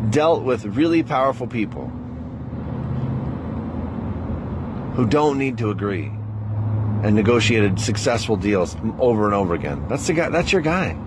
dealt 0.09 0.43
with 0.43 0.65
really 0.65 1.03
powerful 1.03 1.47
people 1.47 1.87
who 4.95 5.05
don't 5.05 5.37
need 5.37 5.57
to 5.57 5.69
agree 5.69 6.11
and 7.03 7.15
negotiated 7.15 7.79
successful 7.79 8.37
deals 8.37 8.75
over 8.99 9.25
and 9.25 9.33
over 9.33 9.53
again. 9.53 9.85
That's 9.87 10.07
the 10.07 10.13
guy. 10.13 10.29
That's 10.29 10.51
your 10.51 10.61
guy. 10.61 10.97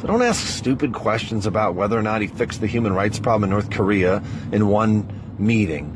So 0.00 0.06
don't 0.06 0.22
ask 0.22 0.46
stupid 0.46 0.94
questions 0.94 1.44
about 1.44 1.74
whether 1.74 1.98
or 1.98 2.00
not 2.00 2.22
he 2.22 2.26
fixed 2.26 2.62
the 2.62 2.66
human 2.66 2.94
rights 2.94 3.18
problem 3.18 3.44
in 3.44 3.50
North 3.50 3.68
Korea 3.68 4.22
in 4.50 4.68
one 4.68 5.06
meeting. 5.38 5.94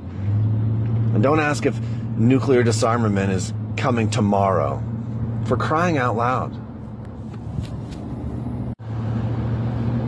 And 1.15 1.23
don't 1.23 1.41
ask 1.41 1.65
if 1.65 1.81
nuclear 2.19 2.63
disarmament 2.63 3.33
is 3.33 3.55
coming 3.79 4.11
tomorrow. 4.11 4.83
For 5.47 5.57
crying 5.57 5.97
out 5.97 6.17
loud. 6.17 6.53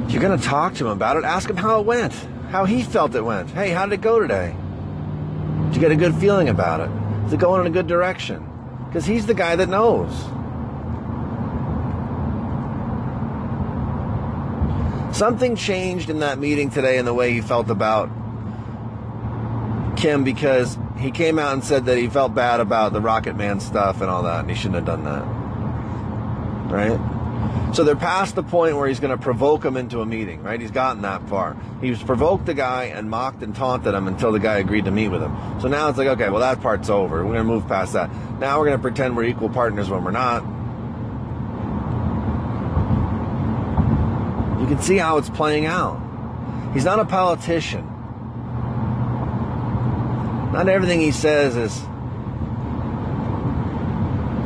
If 0.07 0.13
you're 0.13 0.23
going 0.23 0.39
to 0.39 0.45
talk 0.45 0.75
to 0.75 0.85
him 0.85 0.93
about 0.93 1.17
it, 1.17 1.25
ask 1.25 1.49
him 1.49 1.57
how 1.57 1.81
it 1.81 1.87
went, 1.87 2.13
how 2.51 2.67
he 2.67 2.83
felt 2.83 3.15
it 3.15 3.23
went. 3.23 3.49
Hey, 3.51 3.71
how 3.71 3.87
did 3.87 3.95
it 3.95 4.03
go 4.03 4.21
today? 4.21 4.55
Did 5.67 5.75
you 5.75 5.81
get 5.81 5.91
a 5.91 5.97
good 5.97 6.15
feeling 6.17 6.51
about 6.51 6.81
it? 6.81 6.91
Is 7.27 7.33
it 7.33 7.41
going 7.41 7.63
in 7.63 7.67
a 7.67 7.71
good 7.71 7.87
direction? 7.87 8.47
Because 8.87 9.07
he's 9.07 9.25
the 9.25 9.35
guy 9.35 9.57
that 9.57 9.71
knows. 9.71 10.13
Something 15.17 15.57
changed 15.57 16.11
in 16.11 16.19
that 16.19 16.39
meeting 16.39 16.69
today 16.69 16.99
in 16.99 17.07
the 17.07 17.15
way 17.15 17.33
he 17.33 17.41
felt 17.41 17.71
about 17.71 18.11
Kim 19.97 20.25
because 20.25 20.77
he 20.99 21.11
came 21.11 21.39
out 21.39 21.55
and 21.55 21.65
said 21.65 21.87
that 21.87 21.97
he 21.97 22.07
felt 22.07 22.35
bad 22.35 22.61
about 22.61 22.93
the 22.93 23.01
Rocket 23.01 23.35
Man 23.35 23.59
stuff 23.59 24.03
and 24.03 24.11
all 24.11 24.25
that, 24.25 24.41
and 24.41 24.51
he 24.51 24.55
shouldn't 24.55 24.75
have 24.75 24.85
done 24.85 25.05
that. 25.05 25.25
Right? 26.71 27.75
So 27.75 27.83
they're 27.83 27.97
past 27.97 28.35
the 28.35 28.43
point 28.43 28.77
where 28.77 28.87
he's 28.89 29.01
going 29.01 29.17
to 29.17 29.23
provoke 29.23 29.65
him 29.65 29.79
into 29.79 30.03
a 30.03 30.07
meeting, 30.07 30.43
right? 30.43 30.61
He's 30.61 30.71
gotten 30.71 31.01
that 31.01 31.27
far. 31.31 31.57
He's 31.81 32.03
provoked 32.03 32.45
the 32.45 32.53
guy 32.53 32.85
and 32.85 33.09
mocked 33.09 33.43
and 33.43 33.57
taunted 33.57 33.95
him 33.95 34.09
until 34.09 34.33
the 34.33 34.39
guy 34.39 34.59
agreed 34.59 34.85
to 34.85 34.91
meet 34.91 35.09
with 35.09 35.23
him. 35.23 35.35
So 35.63 35.69
now 35.69 35.89
it's 35.89 35.97
like, 35.97 36.09
okay, 36.09 36.29
well, 36.29 36.41
that 36.41 36.61
part's 36.61 36.91
over. 36.91 37.25
We're 37.25 37.33
going 37.33 37.39
to 37.39 37.45
move 37.45 37.67
past 37.67 37.95
that. 37.95 38.11
Now 38.39 38.59
we're 38.59 38.67
going 38.67 38.79
to 38.79 38.83
pretend 38.83 39.17
we're 39.17 39.25
equal 39.25 39.49
partners 39.49 39.89
when 39.89 40.05
we're 40.05 40.11
not. 40.11 40.45
You 44.67 44.75
can 44.75 44.83
see 44.83 44.97
how 44.97 45.19
it's 45.19 45.31
playing 45.31 45.67
out. 45.67 46.03
He's 46.75 46.85
not 46.85 46.99
a 46.99 47.05
politician. 47.05 47.87
Not 50.53 50.69
everything 50.69 51.01
he 51.01 51.13
says 51.13 51.55
is 51.55 51.81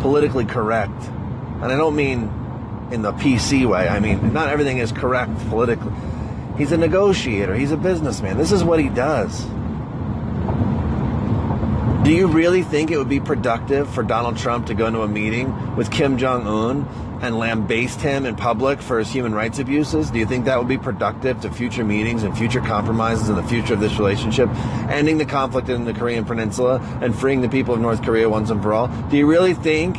politically 0.02 0.44
correct. 0.44 1.02
And 1.62 1.72
I 1.72 1.76
don't 1.76 1.96
mean 1.96 2.30
in 2.90 3.00
the 3.00 3.12
PC 3.12 3.66
way. 3.66 3.88
I 3.88 3.98
mean, 3.98 4.34
not 4.34 4.50
everything 4.50 4.76
is 4.76 4.92
correct 4.92 5.34
politically. 5.48 5.92
He's 6.58 6.72
a 6.72 6.76
negotiator, 6.76 7.54
he's 7.54 7.72
a 7.72 7.78
businessman. 7.78 8.36
This 8.36 8.52
is 8.52 8.62
what 8.62 8.78
he 8.78 8.90
does. 8.90 9.46
Do 12.04 12.12
you 12.12 12.28
really 12.28 12.62
think 12.62 12.90
it 12.90 12.96
would 12.96 13.10
be 13.10 13.20
productive 13.20 13.92
for 13.92 14.02
Donald 14.02 14.38
Trump 14.38 14.66
to 14.66 14.74
go 14.74 14.86
into 14.86 15.02
a 15.02 15.08
meeting 15.08 15.76
with 15.76 15.90
Kim 15.90 16.16
Jong 16.16 16.46
un 16.46 16.88
and 17.20 17.38
lambaste 17.38 18.00
him 18.00 18.24
in 18.24 18.36
public 18.36 18.80
for 18.80 18.98
his 18.98 19.10
human 19.10 19.34
rights 19.34 19.58
abuses? 19.58 20.10
Do 20.10 20.18
you 20.18 20.24
think 20.24 20.46
that 20.46 20.56
would 20.56 20.66
be 20.66 20.78
productive 20.78 21.42
to 21.42 21.50
future 21.50 21.84
meetings 21.84 22.22
and 22.22 22.36
future 22.36 22.62
compromises 22.62 23.28
in 23.28 23.36
the 23.36 23.42
future 23.42 23.74
of 23.74 23.80
this 23.80 23.98
relationship, 23.98 24.48
ending 24.88 25.18
the 25.18 25.26
conflict 25.26 25.68
in 25.68 25.84
the 25.84 25.92
Korean 25.92 26.24
Peninsula 26.24 26.80
and 27.02 27.14
freeing 27.14 27.42
the 27.42 27.50
people 27.50 27.74
of 27.74 27.80
North 27.80 28.02
Korea 28.02 28.30
once 28.30 28.48
and 28.48 28.62
for 28.62 28.72
all? 28.72 28.88
Do 29.10 29.18
you 29.18 29.26
really 29.26 29.52
think 29.52 29.96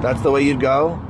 that's 0.00 0.20
the 0.20 0.30
way 0.30 0.42
you'd 0.42 0.60
go? 0.60 1.02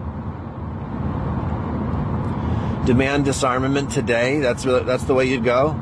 demand 2.88 3.26
disarmament 3.26 3.90
today? 3.90 4.40
That's 4.40 4.64
that's 4.64 5.04
the 5.04 5.12
way 5.12 5.26
you'd 5.26 5.44
go, 5.44 5.78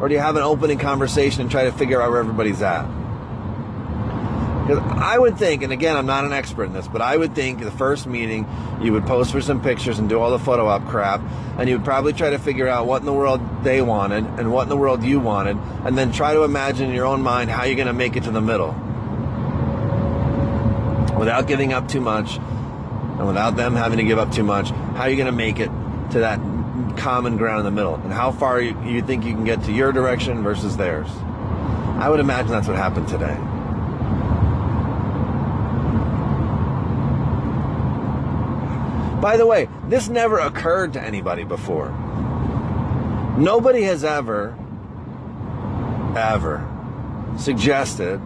or 0.00 0.08
do 0.08 0.14
you 0.14 0.20
have 0.20 0.36
an 0.36 0.42
opening 0.42 0.78
conversation 0.78 1.42
and 1.42 1.50
try 1.50 1.64
to 1.64 1.72
figure 1.72 2.00
out 2.00 2.10
where 2.10 2.20
everybody's 2.20 2.62
at? 2.62 2.86
Because 4.66 4.84
I 4.98 5.18
would 5.18 5.36
think, 5.36 5.62
and 5.62 5.72
again, 5.72 5.96
I'm 5.96 6.06
not 6.06 6.24
an 6.24 6.32
expert 6.32 6.64
in 6.64 6.72
this, 6.72 6.86
but 6.86 7.02
I 7.02 7.16
would 7.16 7.34
think 7.34 7.60
the 7.60 7.72
first 7.72 8.06
meeting 8.06 8.46
you 8.80 8.92
would 8.92 9.04
post 9.04 9.32
for 9.32 9.40
some 9.40 9.60
pictures 9.60 9.98
and 9.98 10.08
do 10.08 10.20
all 10.20 10.30
the 10.30 10.38
photo 10.38 10.68
op 10.68 10.86
crap, 10.86 11.20
and 11.58 11.68
you 11.68 11.76
would 11.76 11.84
probably 11.84 12.12
try 12.12 12.30
to 12.30 12.38
figure 12.38 12.68
out 12.68 12.86
what 12.86 13.00
in 13.00 13.06
the 13.06 13.12
world 13.12 13.40
they 13.64 13.82
wanted 13.82 14.24
and 14.24 14.52
what 14.52 14.62
in 14.62 14.68
the 14.68 14.76
world 14.76 15.02
you 15.02 15.18
wanted, 15.18 15.56
and 15.84 15.98
then 15.98 16.12
try 16.12 16.34
to 16.34 16.44
imagine 16.44 16.88
in 16.88 16.94
your 16.94 17.06
own 17.06 17.20
mind 17.20 17.50
how 17.50 17.64
you're 17.64 17.74
going 17.74 17.88
to 17.88 17.92
make 17.92 18.16
it 18.16 18.24
to 18.24 18.30
the 18.30 18.40
middle 18.40 18.72
without 21.18 21.46
giving 21.46 21.72
up 21.72 21.88
too 21.88 22.00
much 22.00 22.36
and 22.36 23.26
without 23.26 23.56
them 23.56 23.74
having 23.74 23.98
to 23.98 24.04
give 24.04 24.18
up 24.18 24.32
too 24.32 24.44
much. 24.44 24.70
How 24.70 25.02
are 25.02 25.10
you 25.10 25.16
going 25.16 25.26
to 25.26 25.32
make 25.32 25.58
it 25.58 25.70
to 26.12 26.20
that 26.20 26.38
common 26.96 27.36
ground 27.36 27.60
in 27.60 27.64
the 27.64 27.70
middle 27.70 27.94
and 27.94 28.12
how 28.12 28.32
far 28.32 28.60
you, 28.60 28.80
you 28.82 29.02
think 29.02 29.24
you 29.24 29.34
can 29.34 29.44
get 29.44 29.62
to 29.64 29.72
your 29.72 29.92
direction 29.92 30.42
versus 30.42 30.76
theirs. 30.76 31.08
I 31.98 32.08
would 32.08 32.20
imagine 32.20 32.50
that's 32.50 32.68
what 32.68 32.76
happened 32.76 33.08
today. 33.08 33.36
By 39.20 39.36
the 39.36 39.46
way, 39.46 39.68
this 39.88 40.08
never 40.08 40.38
occurred 40.38 40.94
to 40.94 41.02
anybody 41.02 41.44
before. 41.44 41.90
Nobody 43.38 43.82
has 43.82 44.02
ever, 44.02 44.56
ever 46.16 46.66
suggested 47.38 48.20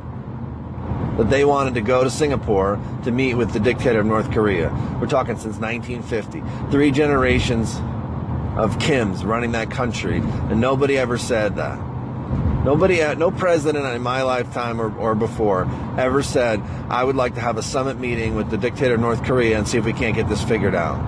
that 1.17 1.31
they 1.31 1.45
wanted 1.45 1.75
to 1.75 1.81
go 1.81 2.05
to 2.05 2.11
Singapore 2.11 2.79
to 3.05 3.11
meet 3.11 3.35
with 3.35 3.53
the 3.53 3.61
dictator 3.61 4.01
of 4.01 4.07
North 4.07 4.31
Korea. 4.33 4.71
We're 5.01 5.07
talking 5.07 5.37
since 5.37 5.57
1950. 5.59 6.43
Three 6.71 6.91
generations 6.91 7.77
of 8.57 8.79
Kims 8.79 9.25
running 9.25 9.53
that 9.53 9.71
country, 9.71 10.19
and 10.19 10.61
nobody 10.61 10.97
ever 10.97 11.19
said 11.19 11.57
that. 11.57 11.79
Nobody, 12.65 13.03
uh, 13.03 13.15
no 13.15 13.31
president 13.31 13.85
in 13.85 14.01
my 14.01 14.23
lifetime 14.23 14.81
or, 14.81 14.97
or 14.97 15.15
before 15.15 15.69
ever 15.99 16.23
said, 16.23 16.63
I 16.89 17.05
would 17.05 17.15
like 17.15 17.35
to 17.35 17.41
have 17.41 17.59
a 17.59 17.63
summit 17.63 17.99
meeting 17.99 18.35
with 18.37 18.49
the 18.49 18.57
dictator 18.57 18.95
of 18.95 19.01
North 19.01 19.23
Korea 19.23 19.59
and 19.59 19.69
see 19.69 19.77
if 19.77 19.85
we 19.85 19.93
can't 19.93 20.17
get 20.17 20.31
this 20.31 20.43
figured 20.43 20.75
out. 20.75 20.99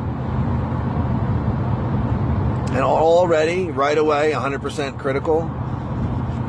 And 2.70 2.80
already, 2.84 3.70
right 3.70 3.96
away, 3.96 4.32
100% 4.32 4.98
critical 4.98 5.40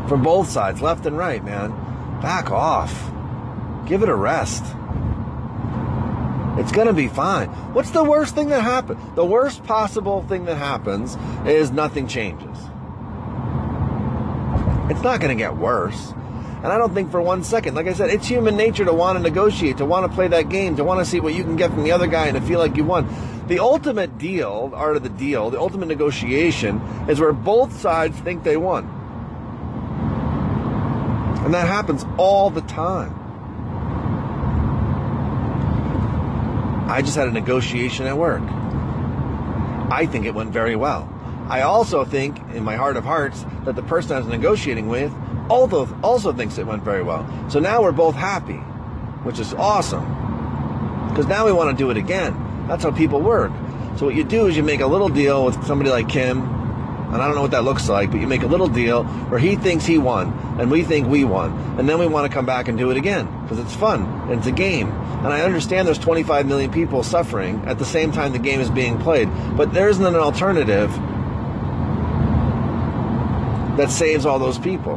from 0.10 0.24
both 0.24 0.50
sides, 0.50 0.82
left 0.82 1.06
and 1.06 1.18
right, 1.18 1.42
man. 1.42 1.72
Back 2.22 2.52
off. 2.52 3.10
Give 3.88 4.04
it 4.04 4.10
a 4.10 4.16
rest. 4.16 4.66
It's 6.58 6.72
going 6.72 6.88
to 6.88 6.94
be 6.94 7.08
fine. 7.08 7.50
What's 7.74 7.92
the 7.92 8.04
worst 8.04 8.34
thing 8.34 8.50
that 8.50 8.62
happens? 8.62 9.00
The 9.16 9.26
worst 9.26 9.64
possible 9.64 10.24
thing 10.24 10.46
that 10.46 10.56
happens 10.56 11.18
is 11.46 11.72
nothing 11.72 12.08
changes. 12.08 12.58
It's 14.90 15.02
not 15.02 15.20
going 15.20 15.36
to 15.38 15.42
get 15.42 15.56
worse. 15.58 16.14
And 16.64 16.68
I 16.68 16.78
don't 16.80 16.94
think 16.94 17.12
for 17.12 17.22
one 17.22 17.44
second, 17.44 17.76
like 17.76 17.86
I 17.86 17.94
said, 17.94 18.10
it's 18.10 18.28
human 18.28 18.58
nature 18.58 18.84
to 18.84 18.94
want 18.94 19.18
to 19.18 19.22
negotiate, 19.22 19.78
to 19.78 19.86
want 19.86 20.10
to 20.10 20.16
play 20.16 20.28
that 20.30 20.50
game, 20.50 20.76
to 20.78 20.84
want 20.84 21.00
to 21.00 21.06
see 21.06 21.20
what 21.20 21.36
you 21.36 21.44
can 21.44 21.56
get 21.56 21.70
from 21.70 21.84
the 21.84 21.92
other 21.92 22.08
guy 22.08 22.26
and 22.26 22.36
to 22.36 22.42
feel 22.42 22.58
like 22.58 22.76
you 22.76 22.84
won. 22.84 23.08
The 23.48 23.60
ultimate 23.60 24.18
deal, 24.18 24.72
art 24.74 24.98
of 24.98 25.04
the 25.04 25.10
deal, 25.10 25.52
the 25.52 25.60
ultimate 25.60 25.88
negotiation 25.88 26.82
is 27.08 27.20
where 27.20 27.34
both 27.34 27.80
sides 27.80 28.18
think 28.20 28.44
they 28.44 28.58
won. 28.58 28.86
And 31.46 31.54
that 31.54 31.68
happens 31.68 32.04
all 32.18 32.50
the 32.50 32.62
time. 32.62 33.27
I 36.88 37.02
just 37.02 37.16
had 37.16 37.28
a 37.28 37.32
negotiation 37.32 38.08
at 38.08 38.18
work. 38.18 38.42
I 39.92 40.08
think 40.10 40.26
it 40.26 40.34
went 40.34 40.52
very 40.52 40.76
well. 40.76 41.14
I 41.50 41.62
also 41.62 42.04
think, 42.04 42.38
in 42.54 42.64
my 42.64 42.76
heart 42.76 42.98
of 42.98 43.04
hearts, 43.04 43.46
that 43.66 43.76
the 43.76 43.84
person 43.84 44.16
I 44.16 44.20
was 44.20 44.28
negotiating 44.28 44.88
with 44.88 45.14
also, 45.50 45.88
also 46.02 46.34
thinks 46.34 46.58
it 46.58 46.66
went 46.66 46.84
very 46.84 47.04
well. 47.04 47.26
So 47.50 47.60
now 47.60 47.82
we're 47.82 47.92
both 47.92 48.16
happy, 48.16 48.58
which 49.24 49.40
is 49.40 49.54
awesome. 49.54 50.06
Because 51.10 51.28
now 51.28 51.46
we 51.46 51.52
want 51.52 51.78
to 51.78 51.84
do 51.84 51.90
it 51.90 51.98
again. 51.98 52.66
That's 52.68 52.84
how 52.84 52.92
people 52.92 53.22
work. 53.22 53.52
So 53.98 54.06
what 54.06 54.16
you 54.16 54.24
do 54.24 54.48
is 54.48 54.56
you 54.56 54.64
make 54.64 54.82
a 54.82 54.88
little 54.88 55.10
deal 55.10 55.46
with 55.46 55.66
somebody 55.66 55.90
like 55.90 56.10
Kim, 56.10 56.42
and 56.42 57.22
I 57.22 57.26
don't 57.26 57.36
know 57.36 57.42
what 57.42 57.52
that 57.52 57.64
looks 57.64 57.88
like, 57.88 58.12
but 58.12 58.20
you 58.20 58.28
make 58.28 58.44
a 58.44 58.48
little 58.48 58.68
deal 58.68 59.06
where 59.06 59.40
he 59.40 59.56
thinks 59.56 59.86
he 59.86 59.98
won 59.98 60.34
and 60.60 60.70
we 60.70 60.84
think 60.84 61.08
we 61.08 61.24
won. 61.24 61.52
And 61.80 61.88
then 61.88 62.00
we 62.00 62.08
want 62.08 62.30
to 62.30 62.34
come 62.34 62.46
back 62.46 62.68
and 62.68 62.78
do 62.78 62.92
it 62.92 62.98
again 62.98 63.28
because 63.44 63.60
it's 63.60 63.74
fun 63.74 64.04
and 64.30 64.40
it's 64.40 64.48
a 64.48 64.52
game. 64.52 64.90
And 65.18 65.28
I 65.28 65.42
understand 65.42 65.88
there's 65.88 65.98
25 65.98 66.46
million 66.46 66.72
people 66.72 67.04
suffering 67.04 67.64
at 67.66 67.80
the 67.80 67.86
same 67.86 68.12
time 68.12 68.34
the 68.34 68.40
game 68.40 68.60
is 68.60 68.70
being 68.70 69.00
played, 69.00 69.30
but 69.58 69.74
there 69.74 69.90
isn't 69.90 70.06
an 70.06 70.16
alternative 70.16 70.92
that 73.78 73.90
saves 73.90 74.26
all 74.26 74.40
those 74.40 74.58
people. 74.58 74.96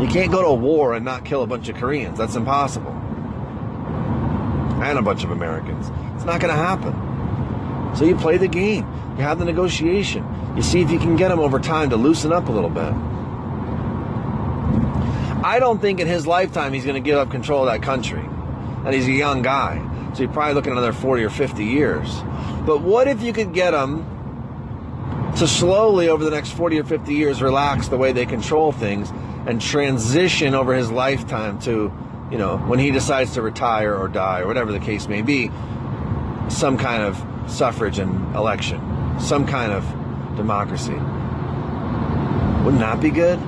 You 0.00 0.08
can't 0.08 0.32
go 0.32 0.42
to 0.42 0.52
war 0.54 0.94
and 0.94 1.04
not 1.04 1.24
kill 1.24 1.42
a 1.42 1.46
bunch 1.46 1.68
of 1.68 1.76
Koreans. 1.76 2.16
That's 2.16 2.34
impossible. 2.34 2.92
And 4.82 4.98
a 4.98 5.02
bunch 5.02 5.24
of 5.24 5.30
Americans. 5.30 5.90
It's 6.14 6.24
not 6.24 6.40
going 6.40 6.54
to 6.54 6.60
happen. 6.60 7.96
So 7.96 8.04
you 8.04 8.16
play 8.16 8.38
the 8.38 8.48
game. 8.48 8.86
You 9.18 9.24
have 9.24 9.38
the 9.38 9.44
negotiation. 9.44 10.24
You 10.56 10.62
see 10.62 10.80
if 10.80 10.90
you 10.90 10.98
can 10.98 11.16
get 11.16 11.28
them 11.28 11.38
over 11.38 11.58
time 11.58 11.90
to 11.90 11.96
loosen 11.96 12.32
up 12.32 12.48
a 12.48 12.52
little 12.52 12.70
bit. 12.70 12.94
I 15.42 15.58
don't 15.58 15.80
think 15.80 16.00
in 16.00 16.06
his 16.06 16.26
lifetime 16.26 16.72
he's 16.72 16.84
going 16.84 17.02
to 17.02 17.06
give 17.06 17.16
up 17.16 17.30
control 17.30 17.66
of 17.66 17.72
that 17.72 17.82
country. 17.82 18.22
And 18.84 18.94
he's 18.94 19.06
a 19.06 19.12
young 19.12 19.42
guy. 19.42 19.86
So 20.14 20.22
you're 20.22 20.32
probably 20.32 20.54
looking 20.54 20.72
another 20.72 20.92
40 20.92 21.24
or 21.24 21.30
50 21.30 21.64
years. 21.64 22.22
But 22.66 22.82
what 22.82 23.08
if 23.08 23.22
you 23.22 23.32
could 23.32 23.52
get 23.54 23.72
him 23.72 24.04
to 25.36 25.46
slowly, 25.46 26.08
over 26.08 26.24
the 26.24 26.30
next 26.30 26.50
40 26.52 26.80
or 26.80 26.84
50 26.84 27.14
years, 27.14 27.40
relax 27.40 27.88
the 27.88 27.96
way 27.96 28.12
they 28.12 28.26
control 28.26 28.72
things 28.72 29.10
and 29.46 29.60
transition 29.60 30.54
over 30.54 30.74
his 30.74 30.90
lifetime 30.90 31.58
to, 31.60 31.92
you 32.30 32.38
know, 32.38 32.58
when 32.58 32.78
he 32.78 32.90
decides 32.90 33.34
to 33.34 33.42
retire 33.42 33.94
or 33.94 34.08
die 34.08 34.40
or 34.40 34.46
whatever 34.46 34.72
the 34.72 34.80
case 34.80 35.08
may 35.08 35.22
be, 35.22 35.50
some 36.48 36.76
kind 36.76 37.02
of 37.02 37.24
suffrage 37.50 37.98
and 37.98 38.34
election, 38.34 38.80
some 39.20 39.46
kind 39.46 39.72
of 39.72 39.84
democracy. 40.36 40.92
Wouldn't 42.64 42.80
that 42.80 43.00
be 43.00 43.10
good? 43.10 43.38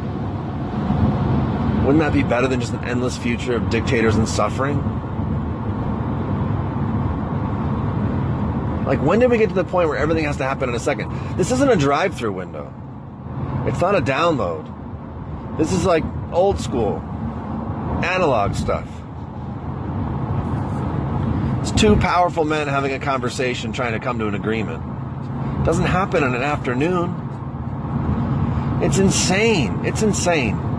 Wouldn't 1.83 1.99
that 1.99 2.12
be 2.12 2.23
better 2.23 2.47
than 2.47 2.61
just 2.61 2.73
an 2.73 2.85
endless 2.85 3.19
future 3.19 3.57
of 3.57 3.69
dictators 3.69 4.15
and 4.17 4.29
suffering? 4.29 4.79
Like, 8.87 9.03
when 9.03 9.19
did 9.19 9.31
we 9.31 9.39
get 9.39 9.49
to 9.49 9.55
the 9.55 9.65
point 9.65 9.89
where 9.89 9.99
everything 9.99 10.25
has 10.25 10.37
to 10.37 10.45
happen 10.45 10.69
in 10.69 10.75
a 10.75 10.81
second? 10.81 11.37
This 11.37 11.51
isn't 11.51 11.69
a 11.69 11.77
drive 11.77 12.15
through 12.15 12.33
window, 12.33 12.73
it's 13.67 13.81
not 13.81 13.97
a 13.97 14.01
download. 14.01 14.69
This 15.59 15.73
is 15.73 15.85
like 15.85 16.05
old 16.33 16.61
school, 16.61 16.99
analog 18.05 18.55
stuff. 18.55 18.89
It's 21.61 21.73
two 21.73 21.97
powerful 21.97 22.45
men 22.45 22.69
having 22.69 22.93
a 22.93 22.99
conversation 22.99 23.73
trying 23.73 23.93
to 23.93 24.01
come 24.01 24.19
to 24.19 24.27
an 24.27 24.35
agreement. 24.35 24.83
Doesn't 25.65 25.87
happen 25.87 26.25
in 26.25 26.35
an 26.35 26.43
afternoon. 26.43 27.19
It's 28.83 28.99
insane. 28.99 29.85
It's 29.85 30.03
insane. 30.03 30.72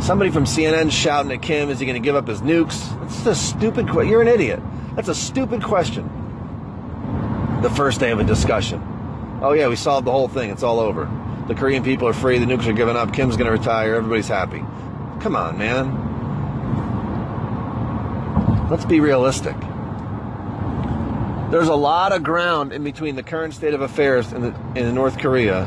Somebody 0.00 0.30
from 0.30 0.44
CNN 0.44 0.92
shouting 0.92 1.32
at 1.32 1.42
Kim, 1.42 1.70
is 1.70 1.80
he 1.80 1.86
going 1.86 2.00
to 2.00 2.04
give 2.04 2.14
up 2.14 2.28
his 2.28 2.40
nukes? 2.42 2.98
That's 3.00 3.26
a 3.26 3.34
stupid 3.34 3.88
question. 3.88 4.10
You're 4.10 4.22
an 4.22 4.28
idiot. 4.28 4.60
That's 4.94 5.08
a 5.08 5.14
stupid 5.14 5.62
question. 5.62 6.04
The 7.62 7.70
first 7.70 7.98
day 7.98 8.10
of 8.12 8.20
a 8.20 8.24
discussion. 8.24 8.80
Oh, 9.42 9.52
yeah, 9.52 9.68
we 9.68 9.76
solved 9.76 10.06
the 10.06 10.12
whole 10.12 10.28
thing. 10.28 10.50
It's 10.50 10.62
all 10.62 10.80
over. 10.80 11.10
The 11.48 11.54
Korean 11.54 11.82
people 11.82 12.08
are 12.08 12.12
free. 12.12 12.38
The 12.38 12.46
nukes 12.46 12.66
are 12.66 12.72
given 12.72 12.96
up. 12.96 13.12
Kim's 13.12 13.36
going 13.36 13.46
to 13.46 13.52
retire. 13.52 13.94
Everybody's 13.94 14.28
happy. 14.28 14.62
Come 15.20 15.34
on, 15.34 15.58
man. 15.58 16.04
Let's 18.70 18.84
be 18.84 19.00
realistic. 19.00 19.56
There's 21.50 21.68
a 21.68 21.74
lot 21.74 22.12
of 22.12 22.22
ground 22.22 22.72
in 22.72 22.82
between 22.82 23.16
the 23.16 23.22
current 23.22 23.54
state 23.54 23.74
of 23.74 23.80
affairs 23.80 24.32
in, 24.32 24.42
the, 24.42 24.54
in 24.74 24.94
North 24.94 25.18
Korea 25.18 25.64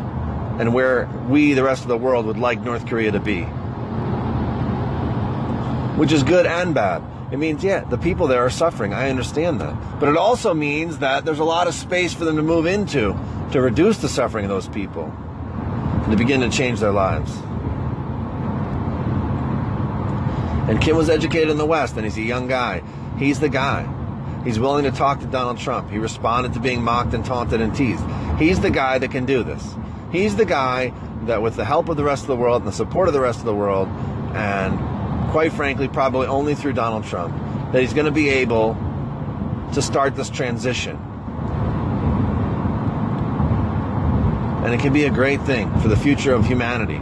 and 0.60 0.74
where 0.74 1.10
we, 1.30 1.54
the 1.54 1.64
rest 1.64 1.84
of 1.84 1.88
the 1.88 1.98
world, 1.98 2.26
would 2.26 2.38
like 2.38 2.62
North 2.62 2.86
Korea 2.86 3.12
to 3.12 3.20
be 3.20 3.48
which 6.00 6.14
is 6.14 6.24
good 6.24 6.46
and 6.46 6.74
bad. 6.74 7.04
It 7.30 7.38
means, 7.38 7.62
yeah, 7.62 7.82
the 7.82 7.98
people 7.98 8.28
there 8.28 8.46
are 8.46 8.50
suffering. 8.50 8.94
I 8.94 9.10
understand 9.10 9.60
that. 9.60 10.00
But 10.00 10.08
it 10.08 10.16
also 10.16 10.54
means 10.54 11.00
that 11.00 11.26
there's 11.26 11.40
a 11.40 11.44
lot 11.44 11.68
of 11.68 11.74
space 11.74 12.14
for 12.14 12.24
them 12.24 12.38
to 12.38 12.42
move 12.42 12.66
into 12.66 13.20
to 13.52 13.62
reduce 13.62 13.98
the 13.98 14.08
suffering 14.08 14.46
of 14.46 14.50
those 14.50 14.70
people 14.70 15.04
and 15.04 16.12
to 16.12 16.18
begin 16.18 16.40
to 16.40 16.50
change 16.50 16.80
their 16.80 16.94
lives. 16.94 17.36
And 20.70 20.80
Kim 20.80 20.96
was 20.96 21.10
educated 21.10 21.50
in 21.50 21.58
the 21.58 21.66
West, 21.66 21.98
and 21.98 22.06
he's 22.06 22.18
a 22.18 22.22
young 22.22 22.48
guy. 22.48 22.82
He's 23.18 23.42
the 23.42 23.50
guy. 23.50 23.86
He's 24.46 24.58
willing 24.58 24.86
to 24.86 24.92
talk 24.92 25.20
to 25.20 25.26
Donald 25.26 25.58
Trump. 25.58 25.92
He 25.92 25.98
responded 25.98 26.54
to 26.54 26.62
being 26.62 26.82
mocked 26.82 27.14
and 27.14 27.26
taunted 27.26 27.60
and 27.60 27.76
teased. 27.76 28.04
He's 28.38 28.62
the 28.62 28.72
guy 28.72 29.00
that 29.00 29.12
can 29.12 29.26
do 29.26 29.44
this. 29.44 29.76
He's 30.14 30.38
the 30.38 30.46
guy 30.46 30.94
that, 31.24 31.42
with 31.42 31.58
the 31.58 31.66
help 31.66 31.90
of 31.90 31.98
the 31.98 32.06
rest 32.06 32.24
of 32.24 32.28
the 32.28 32.38
world 32.38 32.62
and 32.62 32.68
the 32.68 32.76
support 32.76 33.10
of 33.10 33.14
the 33.14 33.20
rest 33.20 33.40
of 33.40 33.46
the 33.46 33.54
world, 33.54 33.90
and 34.34 34.99
quite 35.30 35.54
frankly, 35.54 35.88
probably 35.88 36.28
only 36.28 36.56
through 36.56 36.74
Donald 36.74 37.06
Trump, 37.06 37.36
that 37.72 37.82
he's 37.82 37.94
going 37.94 38.06
to 38.06 38.12
be 38.12 38.30
able 38.30 38.76
to 39.74 39.82
start 39.82 40.16
this 40.16 40.30
transition. 40.30 40.98
And 44.66 44.74
it 44.74 44.80
can 44.80 44.92
be 44.92 45.06
a 45.06 45.10
great 45.10 45.42
thing 45.42 45.72
for 45.80 45.88
the 45.88 45.96
future 45.96 46.34
of 46.34 46.46
humanity 46.46 47.02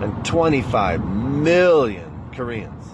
and 0.00 0.24
25 0.24 1.04
million 1.04 2.30
Koreans. 2.32 2.86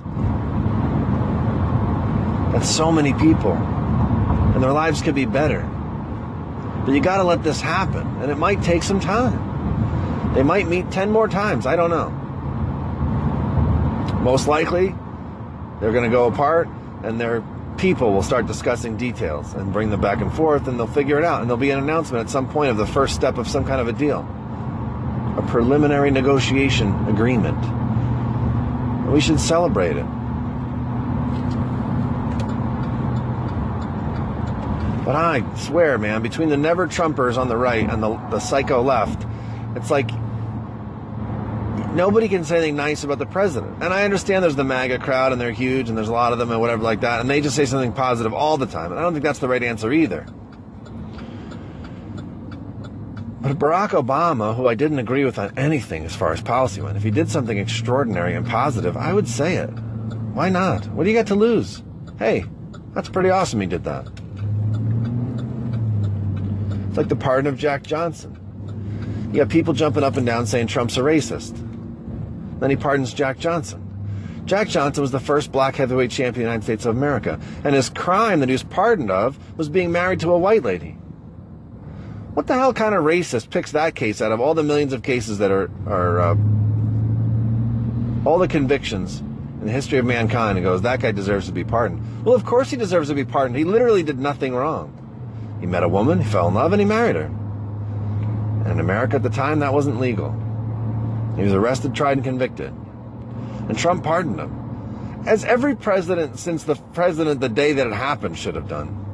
That's 2.52 2.68
so 2.68 2.90
many 2.90 3.12
people. 3.14 3.52
And 3.52 4.62
their 4.62 4.72
lives 4.72 5.02
could 5.02 5.14
be 5.14 5.26
better. 5.26 5.62
But 6.84 6.94
you 6.94 7.00
got 7.00 7.18
to 7.18 7.24
let 7.24 7.44
this 7.44 7.60
happen. 7.60 8.06
And 8.22 8.30
it 8.30 8.38
might 8.38 8.62
take 8.62 8.82
some 8.82 8.98
time. 8.98 10.34
They 10.34 10.42
might 10.42 10.66
meet 10.68 10.90
10 10.90 11.10
more 11.10 11.28
times. 11.28 11.66
I 11.66 11.76
don't 11.76 11.90
know 11.90 12.27
most 14.20 14.48
likely 14.48 14.94
they're 15.80 15.92
going 15.92 16.04
to 16.04 16.10
go 16.10 16.26
apart 16.26 16.68
and 17.04 17.20
their 17.20 17.42
people 17.78 18.12
will 18.12 18.22
start 18.22 18.46
discussing 18.46 18.96
details 18.96 19.54
and 19.54 19.72
bring 19.72 19.90
them 19.90 20.00
back 20.00 20.20
and 20.20 20.32
forth 20.32 20.66
and 20.66 20.78
they'll 20.78 20.86
figure 20.86 21.18
it 21.18 21.24
out 21.24 21.40
and 21.40 21.48
there'll 21.48 21.60
be 21.60 21.70
an 21.70 21.78
announcement 21.78 22.24
at 22.24 22.30
some 22.30 22.48
point 22.48 22.70
of 22.70 22.76
the 22.76 22.86
first 22.86 23.14
step 23.14 23.38
of 23.38 23.48
some 23.48 23.64
kind 23.64 23.80
of 23.80 23.88
a 23.88 23.92
deal. 23.92 24.20
A 25.38 25.44
preliminary 25.48 26.10
negotiation 26.10 26.92
agreement. 27.06 27.56
And 27.64 29.12
we 29.12 29.20
should 29.20 29.38
celebrate 29.38 29.96
it. 29.96 30.06
But 35.04 35.16
i 35.16 35.42
swear 35.56 35.96
man 35.96 36.20
between 36.20 36.50
the 36.50 36.56
never 36.56 36.86
trumpers 36.86 37.38
on 37.38 37.48
the 37.48 37.56
right 37.56 37.88
and 37.88 38.02
the, 38.02 38.16
the 38.28 38.40
psycho 38.40 38.82
left 38.82 39.24
it's 39.74 39.90
like 39.90 40.10
nobody 41.98 42.28
can 42.28 42.44
say 42.44 42.58
anything 42.58 42.76
nice 42.76 43.02
about 43.02 43.18
the 43.18 43.26
president. 43.26 43.82
And 43.82 43.92
I 43.92 44.04
understand 44.04 44.44
there's 44.44 44.56
the 44.56 44.64
MAGA 44.64 45.00
crowd 45.00 45.32
and 45.32 45.40
they're 45.40 45.50
huge 45.50 45.88
and 45.88 45.98
there's 45.98 46.08
a 46.08 46.12
lot 46.12 46.32
of 46.32 46.38
them 46.38 46.50
and 46.50 46.60
whatever 46.60 46.82
like 46.82 47.00
that. 47.00 47.20
And 47.20 47.28
they 47.28 47.40
just 47.40 47.56
say 47.56 47.66
something 47.66 47.92
positive 47.92 48.32
all 48.32 48.56
the 48.56 48.66
time. 48.66 48.92
And 48.92 49.00
I 49.00 49.02
don't 49.02 49.12
think 49.12 49.24
that's 49.24 49.40
the 49.40 49.48
right 49.48 49.62
answer 49.62 49.92
either. 49.92 50.24
But 53.40 53.58
Barack 53.58 53.90
Obama, 53.90 54.54
who 54.54 54.68
I 54.68 54.74
didn't 54.76 55.00
agree 55.00 55.24
with 55.24 55.38
on 55.38 55.58
anything 55.58 56.04
as 56.04 56.14
far 56.14 56.32
as 56.32 56.40
policy 56.40 56.80
went, 56.80 56.96
if 56.96 57.02
he 57.02 57.10
did 57.10 57.30
something 57.30 57.58
extraordinary 57.58 58.34
and 58.34 58.46
positive, 58.46 58.96
I 58.96 59.12
would 59.12 59.28
say 59.28 59.56
it. 59.56 59.70
Why 60.34 60.48
not? 60.48 60.86
What 60.88 61.04
do 61.04 61.10
you 61.10 61.16
got 61.16 61.26
to 61.28 61.34
lose? 61.34 61.82
Hey, 62.18 62.44
that's 62.94 63.08
pretty 63.08 63.30
awesome 63.30 63.60
he 63.60 63.66
did 63.66 63.84
that. 63.84 64.06
It's 66.88 66.96
like 66.96 67.08
the 67.08 67.16
pardon 67.16 67.48
of 67.48 67.58
Jack 67.58 67.82
Johnson. 67.82 68.36
You 69.32 69.40
have 69.40 69.48
people 69.48 69.74
jumping 69.74 70.04
up 70.04 70.16
and 70.16 70.24
down 70.24 70.46
saying 70.46 70.68
Trump's 70.68 70.96
a 70.96 71.00
racist. 71.00 71.67
Then 72.58 72.70
he 72.70 72.76
pardons 72.76 73.12
Jack 73.12 73.38
Johnson. 73.38 73.84
Jack 74.44 74.68
Johnson 74.68 75.02
was 75.02 75.10
the 75.10 75.20
first 75.20 75.52
black 75.52 75.76
heavyweight 75.76 76.10
champion 76.10 76.28
of 76.28 76.34
the 76.34 76.40
United 76.40 76.64
States 76.64 76.86
of 76.86 76.96
America, 76.96 77.38
and 77.64 77.74
his 77.74 77.90
crime 77.90 78.40
that 78.40 78.48
he 78.48 78.54
was 78.54 78.62
pardoned 78.62 79.10
of 79.10 79.38
was 79.58 79.68
being 79.68 79.92
married 79.92 80.20
to 80.20 80.32
a 80.32 80.38
white 80.38 80.62
lady. 80.62 80.96
What 82.32 82.46
the 82.46 82.54
hell 82.54 82.72
kind 82.72 82.94
of 82.94 83.04
racist 83.04 83.50
picks 83.50 83.72
that 83.72 83.94
case 83.94 84.22
out 84.22 84.32
of 84.32 84.40
all 84.40 84.54
the 84.54 84.62
millions 84.62 84.92
of 84.92 85.02
cases 85.02 85.38
that 85.38 85.50
are, 85.50 85.70
are 85.86 86.20
uh, 86.20 86.36
all 88.24 88.38
the 88.38 88.48
convictions 88.48 89.20
in 89.20 89.66
the 89.66 89.72
history 89.72 89.98
of 89.98 90.06
mankind 90.06 90.56
and 90.56 90.64
goes, 90.64 90.82
that 90.82 91.00
guy 91.00 91.12
deserves 91.12 91.46
to 91.46 91.52
be 91.52 91.64
pardoned? 91.64 92.24
Well, 92.24 92.34
of 92.34 92.46
course 92.46 92.70
he 92.70 92.76
deserves 92.76 93.08
to 93.08 93.14
be 93.14 93.24
pardoned. 93.24 93.58
He 93.58 93.64
literally 93.64 94.02
did 94.02 94.18
nothing 94.18 94.54
wrong. 94.54 94.94
He 95.60 95.66
met 95.66 95.82
a 95.82 95.88
woman, 95.88 96.22
he 96.22 96.30
fell 96.30 96.48
in 96.48 96.54
love, 96.54 96.72
and 96.72 96.80
he 96.80 96.86
married 96.86 97.16
her. 97.16 97.24
And 97.24 98.68
in 98.68 98.80
America 98.80 99.16
at 99.16 99.22
the 99.22 99.30
time, 99.30 99.58
that 99.58 99.74
wasn't 99.74 100.00
legal. 100.00 100.34
He 101.38 101.44
was 101.44 101.54
arrested, 101.54 101.94
tried, 101.94 102.18
and 102.18 102.24
convicted. 102.24 102.74
And 103.68 103.78
Trump 103.78 104.02
pardoned 104.02 104.40
him. 104.40 105.22
As 105.24 105.44
every 105.44 105.76
president 105.76 106.38
since 106.38 106.64
the 106.64 106.74
president 106.74 107.40
the 107.40 107.48
day 107.48 107.72
that 107.74 107.86
it 107.86 107.92
happened 107.92 108.36
should 108.36 108.56
have 108.56 108.68
done. 108.68 109.04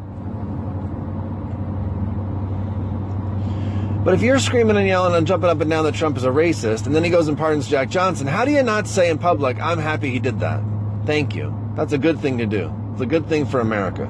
But 4.05 4.15
if 4.15 4.23
you're 4.23 4.39
screaming 4.39 4.77
and 4.77 4.87
yelling 4.87 5.15
and 5.15 5.27
jumping 5.27 5.51
up 5.51 5.61
and 5.61 5.71
down 5.71 5.85
that 5.85 5.95
Trump 5.95 6.17
is 6.17 6.25
a 6.25 6.29
racist, 6.29 6.87
and 6.87 6.95
then 6.95 7.05
he 7.05 7.11
goes 7.11 7.29
and 7.29 7.37
pardons 7.37 7.69
Jack 7.69 7.91
Johnson, 7.91 8.27
how 8.27 8.45
do 8.45 8.53
you 8.53 8.63
not 8.63 8.87
say 8.87 9.11
in 9.11 9.19
public, 9.19 9.61
I'm 9.61 9.79
happy 9.79 10.11
he 10.11 10.19
did 10.19 10.41
that? 10.41 10.63
Thank 11.05 11.35
you. 11.35 11.55
That's 11.75 11.93
a 11.93 11.99
good 11.99 12.21
thing 12.21 12.39
to 12.39 12.47
do. 12.47 12.73
It's 12.93 13.03
a 13.03 13.07
good 13.07 13.27
thing 13.29 13.45
for 13.45 13.61
America. 13.61 14.05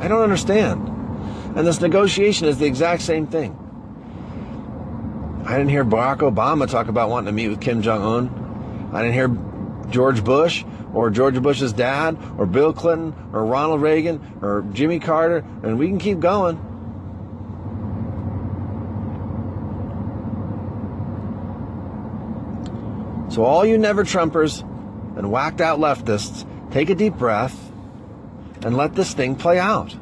I 0.00 0.08
don't 0.08 0.22
understand. 0.22 0.88
And 1.56 1.66
this 1.66 1.80
negotiation 1.80 2.46
is 2.46 2.58
the 2.58 2.66
exact 2.66 3.02
same 3.02 3.26
thing. 3.26 3.56
I 5.44 5.56
didn't 5.56 5.70
hear 5.70 5.84
Barack 5.84 6.18
Obama 6.18 6.68
talk 6.68 6.88
about 6.88 7.08
wanting 7.08 7.26
to 7.26 7.32
meet 7.32 7.48
with 7.48 7.60
Kim 7.60 7.82
Jong 7.82 8.02
Un. 8.02 8.90
I 8.92 9.02
didn't 9.02 9.14
hear 9.14 9.90
George 9.90 10.22
Bush 10.22 10.64
or 10.92 11.10
George 11.10 11.40
Bush's 11.40 11.72
dad 11.72 12.18
or 12.38 12.46
Bill 12.46 12.72
Clinton 12.72 13.14
or 13.32 13.44
Ronald 13.44 13.80
Reagan 13.80 14.38
or 14.42 14.64
Jimmy 14.72 14.98
Carter, 14.98 15.44
and 15.62 15.78
we 15.78 15.88
can 15.88 15.98
keep 15.98 16.20
going. 16.20 16.56
So, 23.30 23.44
all 23.44 23.64
you 23.64 23.78
never 23.78 24.04
Trumpers 24.04 24.62
and 25.16 25.30
whacked 25.30 25.60
out 25.60 25.78
leftists, 25.78 26.44
take 26.72 26.90
a 26.90 26.94
deep 26.94 27.14
breath 27.14 27.70
and 28.62 28.76
let 28.76 28.94
this 28.94 29.14
thing 29.14 29.36
play 29.36 29.58
out. 29.58 29.94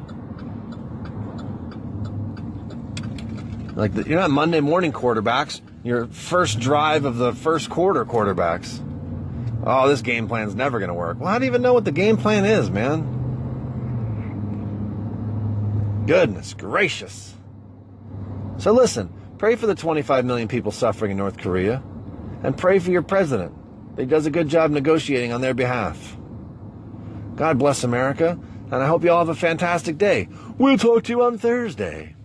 Like, 3.79 3.93
the, 3.93 4.03
you're 4.03 4.19
not 4.19 4.29
Monday 4.29 4.59
morning 4.59 4.91
quarterbacks, 4.91 5.61
you're 5.85 6.07
first 6.07 6.59
drive 6.59 7.05
of 7.05 7.15
the 7.15 7.31
first 7.33 7.69
quarter 7.69 8.03
quarterbacks. 8.03 8.85
Oh, 9.65 9.87
this 9.87 10.01
game 10.01 10.27
plan's 10.27 10.53
never 10.53 10.79
going 10.79 10.89
to 10.89 10.93
work. 10.93 11.17
Well, 11.19 11.29
I 11.29 11.33
don't 11.33 11.45
even 11.45 11.61
know 11.61 11.73
what 11.73 11.85
the 11.85 11.93
game 11.93 12.17
plan 12.17 12.43
is, 12.43 12.69
man. 12.69 13.15
Goodness 16.05 16.53
gracious. 16.53 17.33
So 18.57 18.73
listen, 18.73 19.13
pray 19.37 19.55
for 19.55 19.65
the 19.65 19.75
25 19.75 20.25
million 20.25 20.49
people 20.49 20.73
suffering 20.73 21.11
in 21.11 21.17
North 21.17 21.37
Korea 21.37 21.81
and 22.43 22.57
pray 22.57 22.79
for 22.79 22.91
your 22.91 23.03
president 23.03 23.55
he 23.97 24.05
does 24.05 24.25
a 24.25 24.31
good 24.31 24.47
job 24.47 24.71
negotiating 24.71 25.33
on 25.33 25.41
their 25.41 25.53
behalf. 25.53 26.17
God 27.35 27.59
bless 27.59 27.83
America, 27.83 28.39
and 28.71 28.75
I 28.75 28.87
hope 28.87 29.03
you 29.03 29.11
all 29.11 29.19
have 29.19 29.29
a 29.29 29.35
fantastic 29.35 29.97
day. 29.97 30.29
We'll 30.57 30.77
talk 30.77 31.03
to 31.03 31.11
you 31.11 31.23
on 31.23 31.37
Thursday. 31.37 32.15